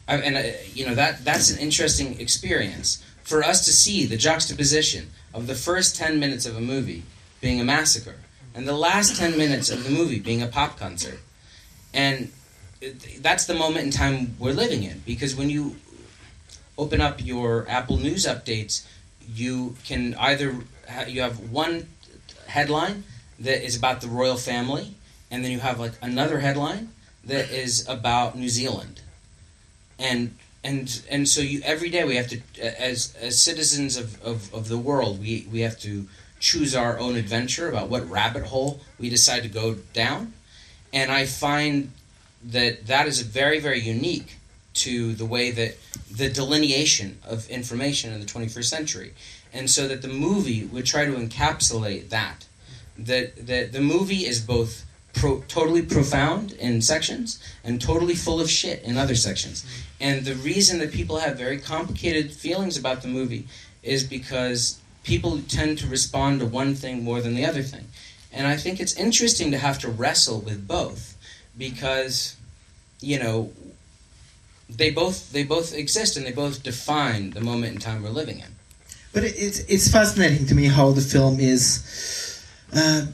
[0.07, 0.41] and uh,
[0.73, 5.53] you know that that's an interesting experience for us to see the juxtaposition of the
[5.53, 7.03] first 10 minutes of a movie
[7.39, 8.15] being a massacre
[8.55, 11.19] and the last 10 minutes of the movie being a pop concert.
[11.93, 12.31] And
[13.19, 15.75] that's the moment in time we're living in because when you
[16.75, 18.87] open up your Apple News updates,
[19.27, 20.55] you can either
[20.89, 21.87] ha- you have one
[22.47, 23.03] headline
[23.39, 24.95] that is about the royal family,
[25.31, 26.89] and then you have like another headline
[27.25, 29.01] that is about New Zealand,
[29.97, 34.53] and and and so you every day we have to as as citizens of, of,
[34.53, 36.07] of the world we, we have to
[36.39, 40.33] choose our own adventure about what rabbit hole we decide to go down.
[40.91, 41.91] And i find
[42.43, 44.37] that that is a very very unique
[44.73, 45.77] to the way that
[46.11, 49.13] the delineation of information in the 21st century.
[49.53, 52.45] And so that the movie would try to encapsulate that.
[52.97, 58.49] That that the movie is both pro, totally profound in sections and totally full of
[58.49, 59.65] shit in other sections.
[59.99, 63.47] And the reason that people have very complicated feelings about the movie
[63.81, 67.85] is because people tend to respond to one thing more than the other thing.
[68.31, 71.15] And i think it's interesting to have to wrestle with both
[71.57, 72.35] because
[72.99, 73.51] you know
[74.69, 78.39] they both they both exist and they both define the moment in time we're living
[78.39, 78.51] in
[79.13, 81.61] But it's it's fascinating to me how the film is.
[82.73, 83.05] Uh,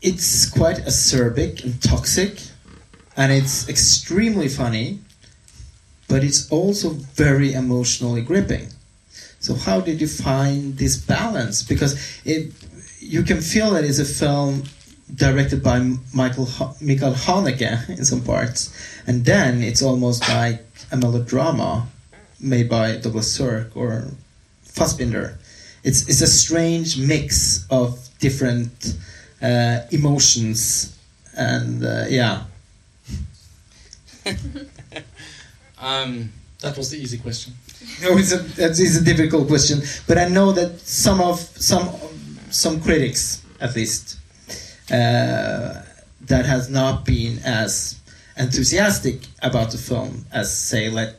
[0.00, 2.38] it's quite acerbic and toxic,
[3.16, 5.00] and it's extremely funny,
[6.06, 8.68] but it's also very emotionally gripping.
[9.40, 11.62] So how did you find this balance?
[11.62, 11.92] Because
[12.24, 12.52] it,
[13.00, 14.64] you can feel that it's a film
[15.14, 15.78] directed by
[16.12, 16.48] Michael
[16.80, 18.70] Michael Haneke in some parts,
[19.06, 21.86] and then it's almost like a melodrama
[22.40, 24.08] made by Douglas Sirk or
[24.66, 25.36] Fassbinder.
[25.84, 28.96] It's it's a strange mix of different
[29.40, 30.96] uh, emotions,
[31.36, 32.44] and uh, yeah.
[35.78, 37.54] um, That was the easy question.
[38.02, 41.88] No, it's a it's a difficult question, but I know that some of some
[42.50, 44.16] some critics, at least,
[44.88, 47.98] that has not been as
[48.36, 51.16] enthusiastic about the film as say let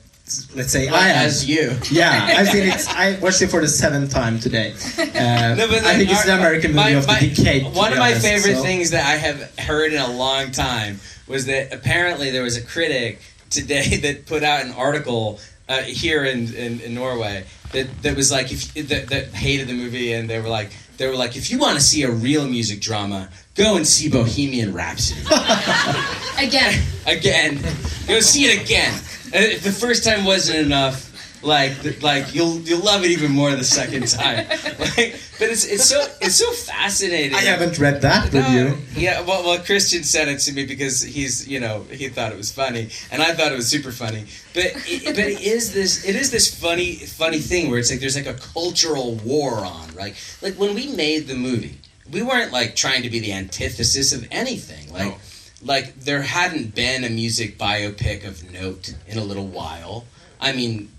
[0.56, 1.25] let's say I am.
[1.25, 2.86] as you Yeah, I've seen it.
[2.89, 4.73] I watched it for the seventh time today.
[5.17, 7.63] Uh, No, but I think it's our- the American movie my- of the decade.
[7.73, 10.51] One be of my honest, favorite so- things that I have heard in a long
[10.51, 15.82] time was that apparently there was a critic today that put out an article uh,
[15.84, 20.13] here in, in, in Norway that, that was like if that, that hated the movie
[20.13, 22.79] and they were like they were like if you want to see a real music
[22.81, 25.21] drama go and see Bohemian Rhapsody.
[26.39, 26.83] Again.
[27.07, 27.60] again.
[28.07, 28.93] Go see it again.
[29.33, 31.06] If the first time wasn't enough
[31.43, 34.47] like th- like you'll you'll love it even more the second time
[34.80, 38.78] like, but it's it's so it's so fascinating I haven't read that no, review.
[38.95, 42.38] Yeah, well, well, Christian sent it to me because he's, you know, he thought it
[42.38, 44.26] was funny, and I thought it was super funny.
[44.56, 48.00] But, it, but it is this, it is this funny, funny thing where it's like
[48.00, 50.15] there's like a cultural war on, right?
[50.41, 51.78] Like when we made the movie,
[52.12, 54.91] we weren't like trying to be the antithesis of anything.
[54.91, 55.17] Like, No.
[55.63, 60.06] like there hadn't been a music biopic of note in a little while.
[60.41, 60.89] I mean,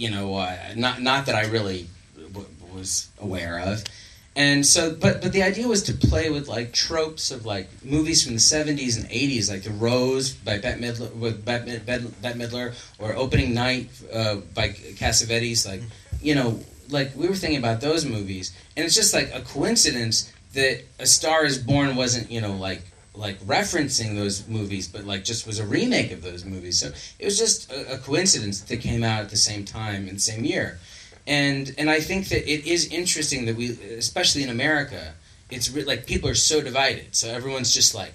[0.00, 1.86] you know, uh, not not that I really
[2.32, 3.84] w- was aware of.
[4.34, 8.24] And so, but but the idea was to play with like tropes of like movies
[8.24, 12.38] from the '70s and '80s, like The Rose by Bette Midler, with Bette, Bette, Bette
[12.38, 15.68] Midler, or Opening Night uh, by Cassavetes.
[15.68, 15.82] Like,
[16.22, 20.32] you know, like we were thinking about those movies, and it's just like a coincidence
[20.54, 22.82] that A Star Is Born wasn't, you know, like
[23.14, 26.78] like referencing those movies, but like just was a remake of those movies.
[26.78, 30.08] So it was just a, a coincidence that they came out at the same time
[30.08, 30.78] in the same year
[31.26, 35.14] and and I think that it is interesting that we, especially in America,
[35.50, 37.14] it's re- like people are so divided.
[37.14, 38.12] So everyone's just like,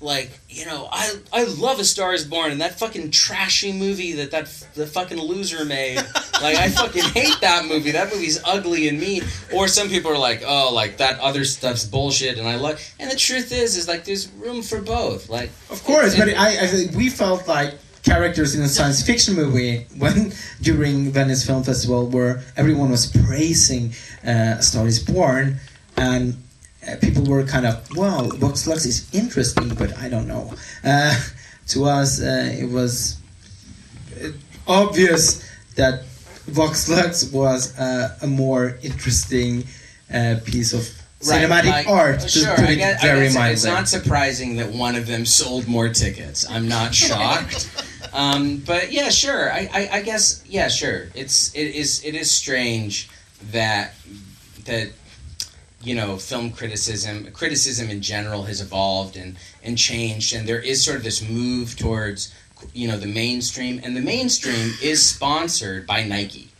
[0.00, 4.12] like you know, I I love A Star Is Born and that fucking trashy movie
[4.12, 5.96] that that the fucking loser made.
[6.42, 7.92] like I fucking hate that movie.
[7.92, 9.22] That movie's ugly and mean.
[9.54, 12.80] Or some people are like, oh, like that other stuff's bullshit, and I love.
[13.00, 15.30] And the truth is, is like there's room for both.
[15.30, 19.34] Like Of course, and- but I, I we felt like characters in a science fiction
[19.34, 23.92] movie when during Venice Film Festival, where everyone was praising
[24.26, 25.56] uh, A Star Is Born,
[25.96, 26.36] and
[26.88, 30.52] uh, people were kind of, well, Vox Lux is interesting, but I don't know.
[30.84, 31.14] Uh,
[31.68, 33.16] to us, uh, it was
[34.22, 34.28] uh,
[34.66, 35.42] obvious
[35.76, 36.04] that
[36.46, 39.64] Vox Lux was uh, a more interesting
[40.12, 40.88] uh, piece of
[41.20, 42.20] cinematic like- art.
[42.20, 43.52] To Sure, put it guess, very mildly.
[43.54, 46.48] it's not surprising that one of them sold more tickets.
[46.48, 47.68] I'm not shocked.
[48.12, 49.52] um, but yeah, sure.
[49.52, 51.08] I, I, I guess yeah, sure.
[51.14, 53.08] It's it is it is strange
[53.50, 53.94] that
[54.66, 54.90] that
[55.86, 60.84] you know film criticism criticism in general has evolved and and changed and there is
[60.84, 62.34] sort of this move towards
[62.74, 66.50] you know the mainstream and the mainstream is sponsored by Nike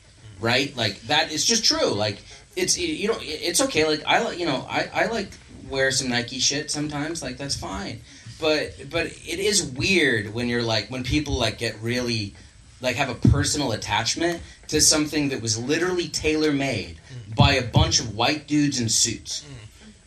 [0.40, 0.76] right?
[0.76, 1.90] Like that is just true.
[1.92, 2.18] Like
[2.54, 3.86] it's you know it's okay.
[3.86, 5.30] Like I you know I I like
[5.68, 7.22] wear some Nike shit sometimes.
[7.22, 8.00] Like that's fine.
[8.40, 12.34] But but it is weird when you're like when people like get really
[12.80, 16.98] like have a personal attachment to something that was literally tailor made
[17.36, 19.44] by a bunch of white dudes in suits.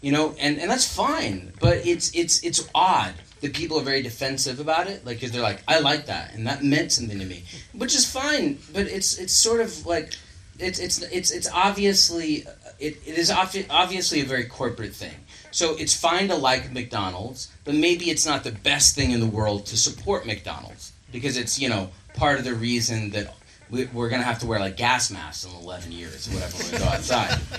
[0.02, 4.02] You know, and, and that's fine, but it's it's it's odd that people are very
[4.02, 7.26] defensive about it, like because they're like, I like that, and that meant something to
[7.26, 7.44] me,
[7.74, 8.60] which is fine.
[8.72, 10.14] But it's it's sort of like
[10.58, 12.46] it's it's it's it's obviously
[12.80, 15.16] it, it is obvi- obviously a very corporate thing.
[15.52, 19.26] So it's fine to like McDonald's, but maybe it's not the best thing in the
[19.26, 23.34] world to support McDonald's because it's you know part of the reason that
[23.70, 26.72] we, we're gonna have to wear like gas masks in 11 years or whatever when
[26.72, 27.38] we go outside.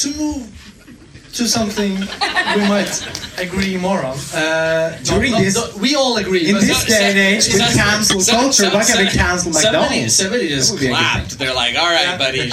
[0.00, 4.18] To move to something we might agree more on.
[4.34, 6.46] Uh, During not- this- not- we all agree.
[6.48, 10.14] In but- this day and age, with cancel culture, why can't we cancel McDonald's?
[10.14, 11.38] somebody That just would be a good clapped.
[11.38, 12.50] They're like, "All right, buddy."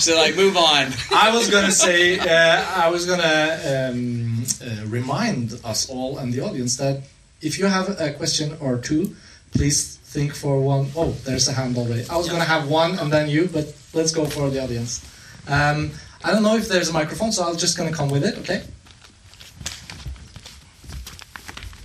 [0.00, 0.92] so like, move on.
[1.12, 6.40] I was gonna say, uh, I was gonna um, uh, remind us all and the
[6.40, 7.02] audience that
[7.40, 9.14] if you have a question or two,
[9.52, 10.90] please think for one.
[10.96, 12.04] Oh, there's a hand already.
[12.10, 15.06] I was gonna have one and then you, but let's go for the audience.
[15.46, 15.92] Um,
[16.24, 18.36] I don't know if there's a microphone, so I'm just gonna come with it.
[18.38, 18.62] Okay.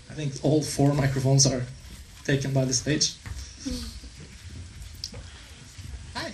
[0.10, 1.62] I think all four microphones are
[2.24, 3.14] taken by the stage.
[6.16, 6.32] Hi.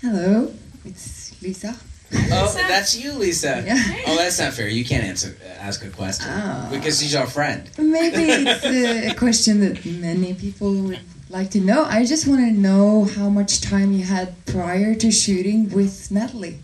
[0.00, 0.54] Hello,
[0.86, 1.76] it's Lisa.
[2.12, 3.62] Oh, that's you, Lisa.
[3.66, 3.76] Yeah.
[4.06, 4.68] Oh, that's not fair.
[4.68, 6.68] You can't answer, ask a question Ah.
[6.70, 7.68] because she's our friend.
[7.78, 11.00] Maybe it's uh, a question that many people would
[11.30, 11.84] like to know.
[11.84, 16.58] I just want to know how much time you had prior to shooting with Natalie.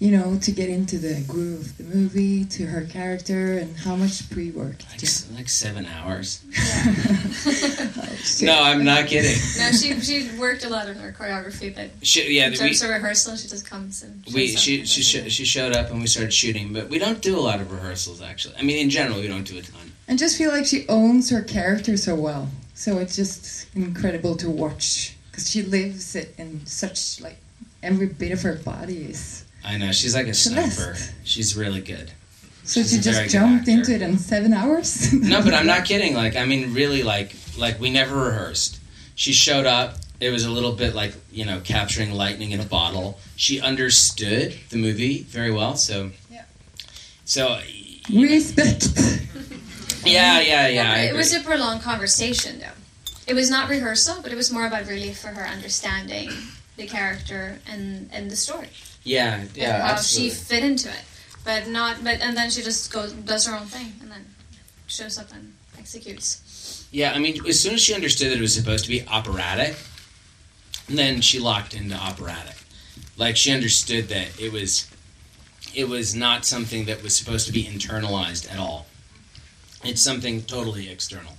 [0.00, 3.96] You know, to get into the groove of the movie, to her character, and how
[3.96, 6.40] much pre-work Like, did s- like seven hours.
[7.46, 8.46] Oh, shit.
[8.46, 9.36] No, I'm not kidding.
[9.58, 12.80] No, she she worked a lot on her choreography, but She, yeah, in we, of
[12.82, 16.06] rehearsal, she just comes and we up she she, sh- she showed up and we
[16.06, 18.56] started shooting, but we don't do a lot of rehearsals actually.
[18.56, 19.92] I mean, in general, we don't do a ton.
[20.08, 22.48] And just feel like she owns her character so well.
[22.74, 27.36] So it's just incredible to watch because she lives it in such like
[27.82, 29.44] every bit of her body is.
[29.64, 30.96] I know she's like a sniper.
[31.24, 32.10] She's really good.
[32.64, 35.12] So She's she just jumped into it in seven hours.
[35.30, 36.14] No, but I'm not kidding.
[36.14, 38.78] Like, I mean, really, like, like we never rehearsed.
[39.14, 39.96] She showed up.
[40.20, 43.18] It was a little bit like you know capturing lightning in a bottle.
[43.36, 45.76] She understood the movie very well.
[45.76, 46.44] So, Yeah.
[47.24, 47.58] so
[48.12, 48.88] Respect.
[50.04, 50.74] yeah, yeah, it.
[50.74, 50.92] yeah.
[50.92, 52.76] I it was a prolonged conversation, though.
[53.26, 56.30] It was not rehearsal, but it was more about really for her understanding
[56.76, 58.68] the character and and the story.
[59.02, 60.30] Yeah, yeah, and how absolutely.
[60.30, 61.04] she fit into it.
[61.44, 64.26] But not but and then she just goes does her own thing and then
[64.86, 66.86] shows up and executes.
[66.92, 69.76] Yeah, I mean, as soon as she understood that it was supposed to be operatic,
[70.88, 72.56] then she locked into operatic.
[73.16, 74.90] Like she understood that it was,
[75.74, 78.86] it was not something that was supposed to be internalized at all.
[79.84, 81.34] It's something totally external.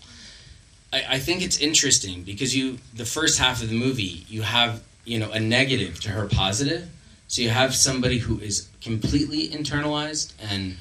[0.94, 4.84] I, I think it's interesting because you, the first half of the movie, you have
[5.04, 6.90] you know a negative to her positive.
[7.32, 10.76] So you have somebody who is completely internalized and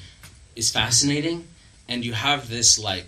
[0.53, 1.47] is fascinating,
[1.87, 3.07] and you have this like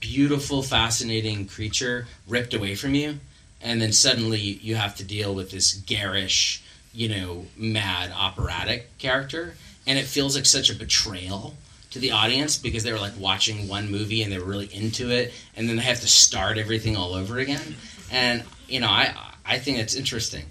[0.00, 3.20] beautiful, fascinating creature ripped away from you,
[3.62, 9.54] and then suddenly you have to deal with this garish, you know, mad operatic character,
[9.86, 11.54] and it feels like such a betrayal
[11.92, 15.12] to the audience because they were like watching one movie and they were really into
[15.12, 17.76] it, and then they have to start everything all over again.
[18.10, 19.14] And you know, I
[19.46, 20.46] I think it's interesting.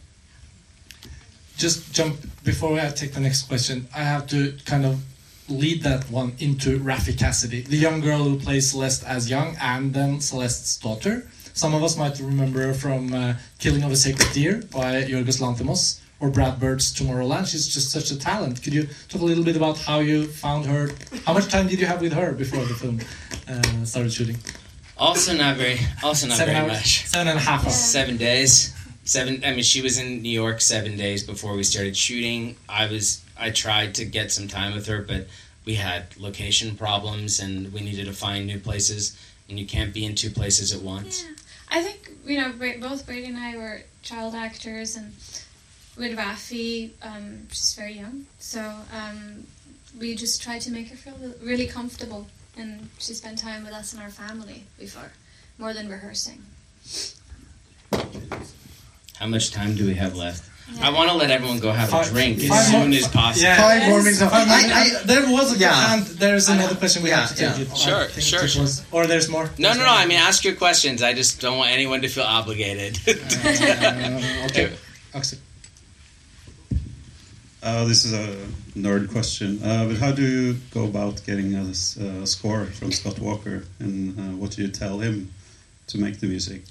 [1.60, 3.88] Just jump before I take the next question.
[3.94, 5.04] I have to kind of
[5.50, 9.94] lead that one into Raffey Cassidy, the young girl who plays Celeste as young, and
[9.94, 11.28] then Celeste's daughter.
[11.54, 15.42] Some of us might remember her from uh, Killing of a Sacred Deer by Yorgos
[15.42, 17.48] Lanthimos or Brad Bird's Tomorrowland.
[17.52, 18.64] She's just such a talent.
[18.64, 20.92] Could you talk a little bit about how you found her?
[21.26, 23.00] How much time did you have with her before the film
[23.50, 24.38] uh, started shooting?
[24.98, 27.06] Also not very, also not Seven very hours, much.
[27.08, 27.76] seven and a half hours.
[27.76, 28.74] Seven days.
[29.10, 29.44] Seven.
[29.44, 32.56] I mean, she was in New York seven days before we started shooting.
[32.70, 33.24] I was.
[33.40, 35.26] I tried to get some time with her, but
[35.66, 39.18] we had location problems and we needed to find new places.
[39.50, 41.24] And you can't be in two places at once.
[41.24, 41.32] Yeah.
[41.72, 45.14] I think you know both Brady and I were child actors, and
[45.98, 48.62] with Raffey, um, she's very young, so
[48.94, 49.48] um,
[50.00, 53.94] we just tried to make her feel really comfortable, and she spent time with us
[53.94, 55.12] and our family before,
[55.58, 56.44] more than rehearsing.
[59.20, 60.44] How much time do we have left?
[60.82, 63.44] I want to let everyone go have a drink five as soon as possible.
[63.44, 63.58] Yeah.
[63.58, 63.90] Five Yes.
[63.90, 64.22] more minutes.
[64.22, 65.94] Of, I I, I, there was a Yeah.
[65.96, 67.58] and there's another question we Yeah, have to yeah.
[67.60, 67.76] it.
[67.78, 68.62] Sure, I sure, sure.
[68.62, 69.50] was- or there's more.
[69.58, 69.90] No, no, no.
[69.90, 71.02] I mean, ask your questions.
[71.02, 73.00] I just don't want anyone to feel obligated.
[73.08, 74.72] Uh, okay.
[75.14, 75.40] Axel.
[77.62, 78.38] Uh, this is a
[78.78, 83.20] nerd question, uh, but how do you go about getting a, uh, score from Scott
[83.20, 85.30] Walker, and uh, what do you tell him
[85.88, 86.62] to make the music?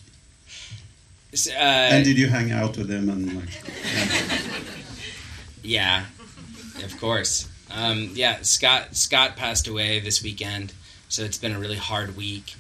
[1.33, 3.49] Uh, and did you hang out with him and like?
[5.69, 6.07] Yeah,
[6.83, 7.47] of course.
[7.71, 10.73] Um, yeah, Scott Scott passed away this weekend,
[11.11, 12.55] so it's been a really hard week.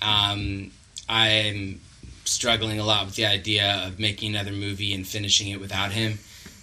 [0.00, 0.70] Um,
[1.08, 1.80] I'm
[2.24, 6.18] struggling a lot with the idea of making another movie and finishing it without him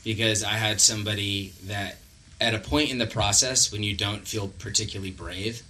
[0.05, 1.97] because I had somebody that
[2.39, 5.61] at a point in the process when you don't feel particularly brave,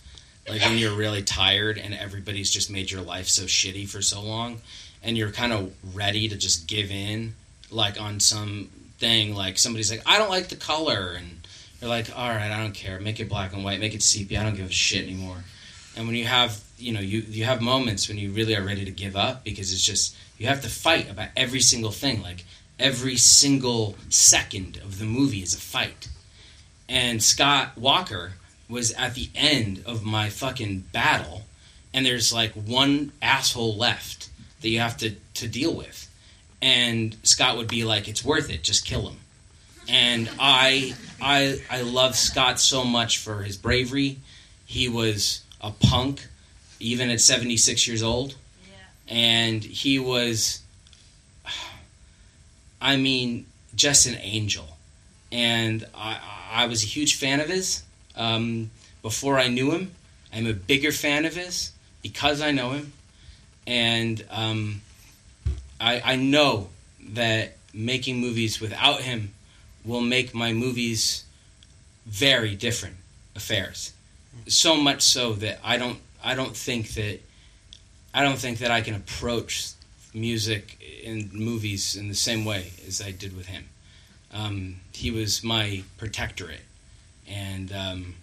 [0.47, 4.21] like when you're really tired and everybody's just made your life so shitty for so
[4.21, 4.61] long
[5.04, 7.34] and you're kind of ready to just give in
[7.72, 11.47] like on some thing like somebody's like I don't like the color and
[11.80, 12.99] you're like all right I don't care.
[12.99, 13.80] Make it black and white.
[13.80, 14.41] Make it sepia.
[14.41, 15.38] I don't give a shit anymore.
[15.95, 18.86] And when you have you know you you have moments when you really are ready
[18.86, 22.22] to give up because it's just you have to fight about every single thing.
[22.22, 22.43] Like
[22.80, 26.08] every single second of the movie is a fight.
[26.89, 28.34] And Scott Walker
[28.68, 31.43] was at the end of my fucking battle
[31.93, 34.20] and there's like one asshole left
[34.62, 36.07] that you have to to deal with.
[36.62, 38.64] And Scott would be like it's worth it.
[38.64, 39.18] Just kill him.
[39.89, 44.18] And I I I love Scott so much for his bravery.
[44.66, 46.28] He was a punk
[46.80, 48.36] even at 76 years old.
[49.07, 50.62] And he was
[52.82, 53.45] I mean
[53.76, 54.78] just an angel.
[55.32, 56.20] And I,
[56.51, 57.84] I was a huge fan of his.
[58.16, 58.70] Um,
[59.01, 59.91] before I knew him.
[60.34, 62.93] I'm a bigger fan of his because I know him,
[63.72, 64.82] and um,
[65.80, 66.67] I, I know
[67.11, 69.34] that making movies without him
[69.86, 71.24] will make my movies
[72.05, 72.97] very different
[73.34, 73.93] affairs.
[74.47, 77.19] So much so that I don't I don't think that
[78.13, 79.69] I don't think that I can approach
[80.13, 83.69] music in movies in the same way as I did with him.
[84.34, 86.65] Um, he was my protectorate,
[87.26, 88.15] and um,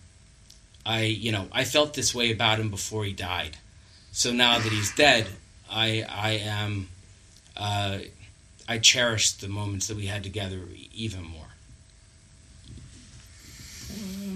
[0.84, 3.57] I, you know, I felt this way about him before he died.
[4.19, 5.29] So now that he's dead,
[5.71, 6.89] I, I am,
[7.57, 7.99] uh,
[8.66, 10.59] I cherish the moments that we had together
[10.93, 11.47] even more.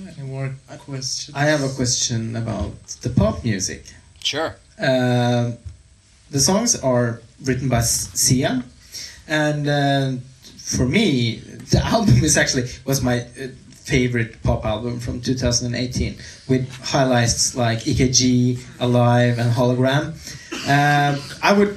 [0.06, 1.34] Any more questions?
[1.34, 3.82] I have a question about the pop music.
[4.22, 4.54] Sure.
[4.78, 5.50] Uh,
[6.30, 8.62] the songs are written by Sia,
[9.26, 10.12] and uh,
[10.58, 11.38] for me,
[11.72, 13.48] the album is actually was my uh,
[13.92, 16.16] favorite pop album from 2018,
[16.48, 20.04] with highlights like EKG, Alive, and Hologram.
[20.64, 21.76] Um, I would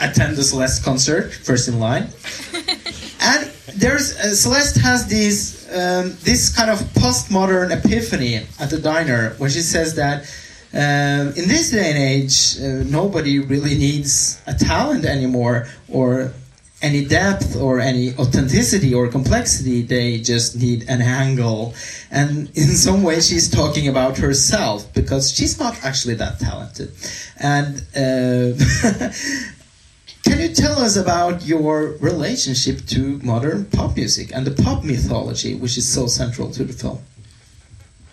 [0.00, 2.04] attend the Celeste concert first in line,
[3.30, 3.40] and
[3.74, 5.40] there's uh, Celeste has these
[5.70, 10.22] um, this kind of postmodern epiphany at the diner where she says that
[10.72, 16.32] um, in this day and age uh, nobody really needs a talent anymore or
[16.82, 21.74] any depth or any authenticity or complexity they just need an angle
[22.10, 26.90] and in some way she's talking about herself because she's not actually that talented
[27.38, 28.56] and uh,
[30.24, 35.54] can you tell us about your relationship to modern pop music and the pop mythology,
[35.54, 37.00] which is so central to the film?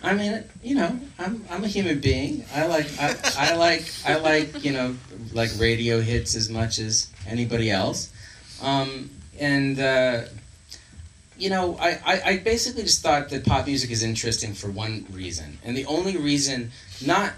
[0.02, 2.44] I mean, you know, I'm I'm a human being.
[2.54, 4.94] I like I, I like I like you know
[5.32, 8.12] like radio hits as much as anybody else,
[8.62, 10.22] um, and uh,
[11.36, 15.06] you know I, I I basically just thought that pop music is interesting for one
[15.12, 16.70] reason, and the only reason
[17.04, 17.32] not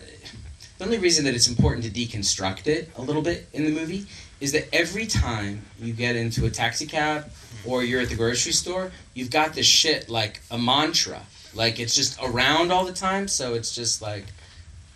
[0.79, 4.07] the only reason that it's important to deconstruct it a little bit in the movie
[4.41, 7.31] is that every time you get into a taxi cab
[7.67, 11.21] or you're at the grocery store, you've got this shit like a mantra.
[11.55, 14.25] Like it's just around all the time, so it's just like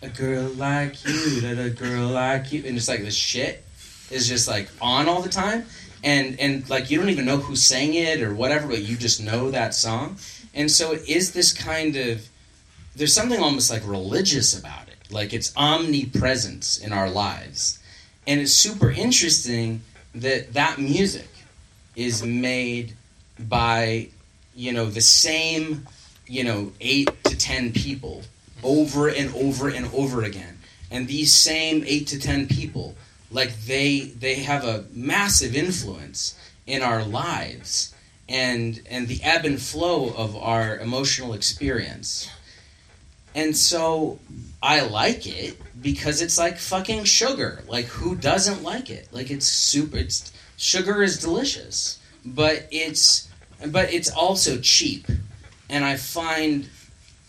[0.01, 3.63] a girl like you, that a girl like you, and it's like this shit
[4.09, 5.65] is just like on all the time,
[6.03, 9.21] and and like you don't even know who sang it or whatever, but you just
[9.21, 10.17] know that song,
[10.53, 12.27] and so it is this kind of
[12.95, 17.79] there's something almost like religious about it, like it's omnipresence in our lives,
[18.25, 19.81] and it's super interesting
[20.13, 21.27] that that music
[21.95, 22.93] is made
[23.39, 24.07] by
[24.55, 25.85] you know the same
[26.27, 28.23] you know eight to ten people
[28.63, 30.57] over and over and over again.
[30.91, 32.95] And these same eight to ten people
[33.31, 37.93] like they they have a massive influence in our lives
[38.27, 42.29] and and the ebb and flow of our emotional experience.
[43.33, 44.19] And so
[44.63, 47.61] i like it because it's like fucking sugar.
[47.67, 49.07] Like who doesn't like it?
[49.11, 53.29] Like it's super it's sugar is delicious but it's
[53.67, 55.07] but it's also cheap,
[55.69, 56.67] and I find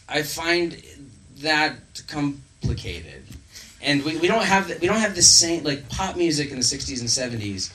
[0.08, 0.82] I find
[1.38, 1.76] that
[2.08, 3.25] complicated,
[3.82, 6.56] and we, we don't have the, we don't have the same like pop music in
[6.56, 7.08] the '60s and
[7.42, 7.72] '70s,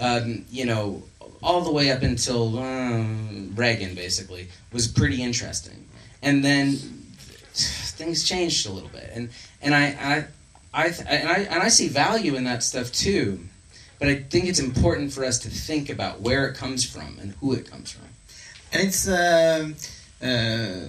[0.00, 1.02] um, you know,
[1.42, 5.86] all the way up until um, Reagan basically was pretty interesting,
[6.22, 9.30] and then things changed a little bit, and
[9.60, 10.24] and I I.
[10.74, 13.40] I, and I and I see value in that stuff too,
[13.98, 17.34] but I think it's important for us to think about where it comes from and
[17.42, 18.06] who it comes from.
[18.72, 19.76] And it's um
[20.22, 20.86] uh,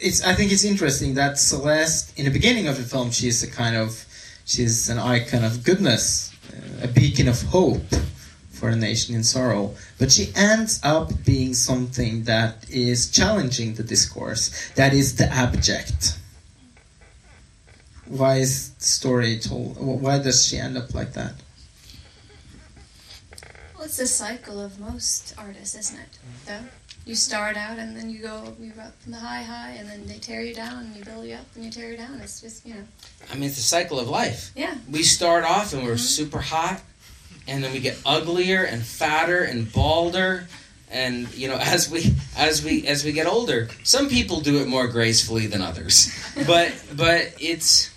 [0.00, 3.50] it's I think it's interesting that Celeste in the beginning of the film she's a
[3.50, 4.04] kind of
[4.44, 7.82] she's an icon of goodness, uh, a beacon of hope
[8.50, 13.82] for a nation in sorrow, but she ends up being something that is challenging the
[13.82, 16.18] discourse, that is the abject.
[18.06, 19.76] Why is the story told?
[19.78, 21.34] Why does she end up like that?
[23.74, 26.18] Well, it's the cycle of most artists, isn't it?
[26.44, 26.68] Though
[27.06, 30.06] you start out and then you go you're up in the high high and then
[30.06, 32.20] they tear you down and you build you up and you tear you down.
[32.20, 32.84] It's just you know
[33.30, 34.50] I mean, it's the cycle of life.
[34.54, 34.74] yeah.
[34.90, 35.98] We start off and we're Mhm.
[36.18, 36.80] super hot,
[37.48, 40.46] and then we get uglier and fatter and balder.
[40.90, 44.68] And you know, as we as we as we get older, some people do it
[44.68, 46.10] more gracefully than others.
[46.46, 47.90] But but it's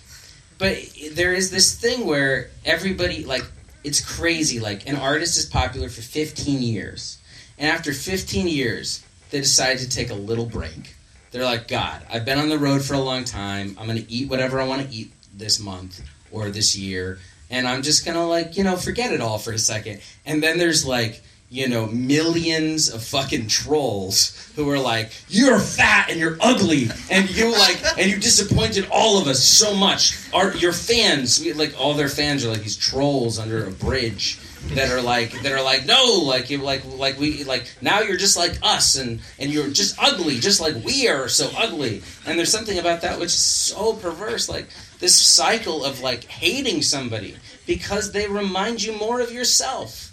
[0.58, 0.76] but
[1.12, 3.44] there is this thing where everybody like
[3.84, 4.60] it's crazy.
[4.60, 7.18] Like an artist is popular for 15 years,
[7.58, 10.94] and after 15 years, they decided to take a little break.
[11.30, 13.76] They're like, God, I've been on the road for a long time.
[13.78, 16.00] I'm gonna eat whatever I want to eat this month
[16.30, 17.18] or this year,
[17.50, 20.00] and I'm just gonna like you know forget it all for a second.
[20.24, 26.08] And then there's like you know millions of fucking trolls who are like, you're fat
[26.08, 30.16] and you're ugly and you like and you disappointed all of us so much.
[30.32, 34.38] Our your fans, like all their fans are like these trolls under a bridge
[34.70, 38.16] that are like that are like no like you like like we like now you're
[38.16, 42.02] just like us and and you're just ugly just like we are so ugly.
[42.26, 46.82] And there's something about that which is so perverse like this cycle of like hating
[46.82, 47.36] somebody
[47.66, 50.10] because they remind you more of yourself.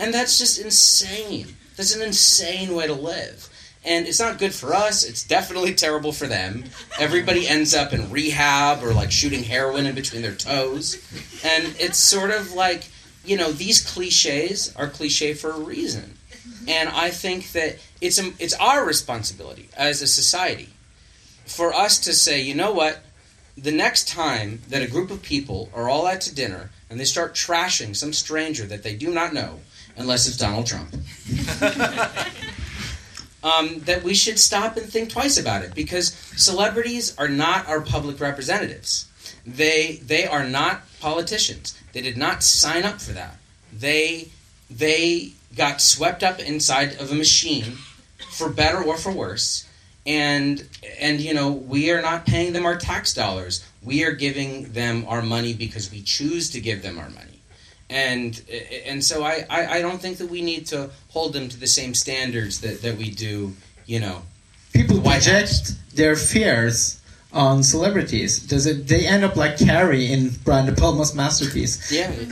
[0.00, 1.54] And that's just insane.
[1.76, 3.48] That's an insane way to live.
[3.84, 5.04] And it's not good for us.
[5.04, 6.64] It's definitely terrible for them.
[7.00, 10.96] Everybody ends up in rehab or like shooting heroin in between their toes.
[11.44, 12.88] And it's sort of like
[13.24, 16.16] you know these cliches are cliche for a reason
[16.66, 20.70] and i think that it's a, it's our responsibility as a society
[21.46, 23.02] for us to say you know what
[23.56, 27.04] the next time that a group of people are all out to dinner and they
[27.04, 29.60] start trashing some stranger that they do not know
[29.96, 30.88] unless it's donald trump
[33.42, 37.80] um, that we should stop and think twice about it because celebrities are not our
[37.80, 39.08] public representatives.
[39.46, 41.78] They they are not politicians.
[41.92, 43.36] They did not sign up for that.
[43.72, 44.28] They
[44.70, 47.76] they got swept up inside of a machine,
[48.30, 49.68] for better or for worse.
[50.06, 50.66] And
[50.98, 53.64] and you know we are not paying them our tax dollars.
[53.82, 57.32] We are giving them our money because we choose to give them our money
[57.92, 58.42] and
[58.86, 61.66] and so I, I, I don't think that we need to hold them to the
[61.66, 63.54] same standards that, that we do
[63.86, 64.22] you know
[64.72, 67.00] people project their fears
[67.32, 68.38] on celebrities.
[68.40, 68.86] Does it?
[68.88, 71.90] They end up like Carrie in Brian De Palma's masterpiece.
[71.90, 72.10] yeah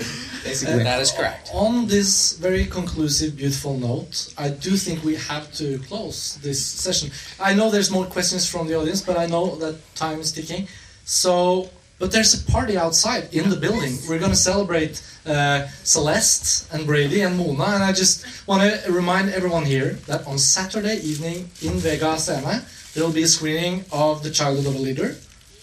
[0.45, 5.53] Basically, that is correct On this very conclusive, beautiful note, I do think we have
[5.55, 7.11] to close this session.
[7.39, 10.67] I know there's more questions from the audience, but I know that time is ticking.
[11.05, 13.99] So, but there's a party outside in the building.
[14.09, 18.91] We're going to celebrate uh, Celeste and Brady and Mona, and I just want to
[18.91, 22.63] remind everyone here that on Saturday evening in Vega Scene,
[22.95, 25.17] there will be a screening of The Childhood of a Leader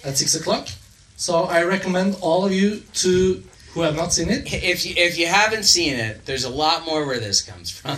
[0.04, 0.68] at six o'clock.
[1.18, 5.18] So I recommend all of you to who have not seen it if you if
[5.20, 7.92] you haven't seen it there's a lot more where this comes from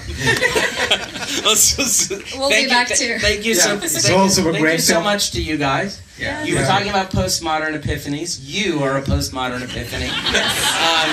[1.39, 3.17] We'll thank be you, back th- too.
[3.19, 3.81] thank you so Yeah.
[3.83, 6.43] It's thank, also a thank great you so much to you guys Yeah.
[6.43, 6.67] You were Yeah.
[6.67, 8.39] talking about postmodern epiphanies.
[8.41, 10.09] You are a postmodern epiphany.
[10.09, 11.09] um,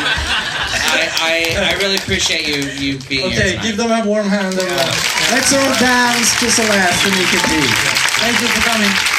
[0.99, 1.01] I,
[1.31, 1.33] I,
[1.71, 3.55] I really appreciate you you being here.
[3.55, 4.97] Okay, give them a warm hand, everyone.
[5.31, 7.51] let's all dance to Celeste and Nikki G.
[8.19, 9.16] Thank you for coming.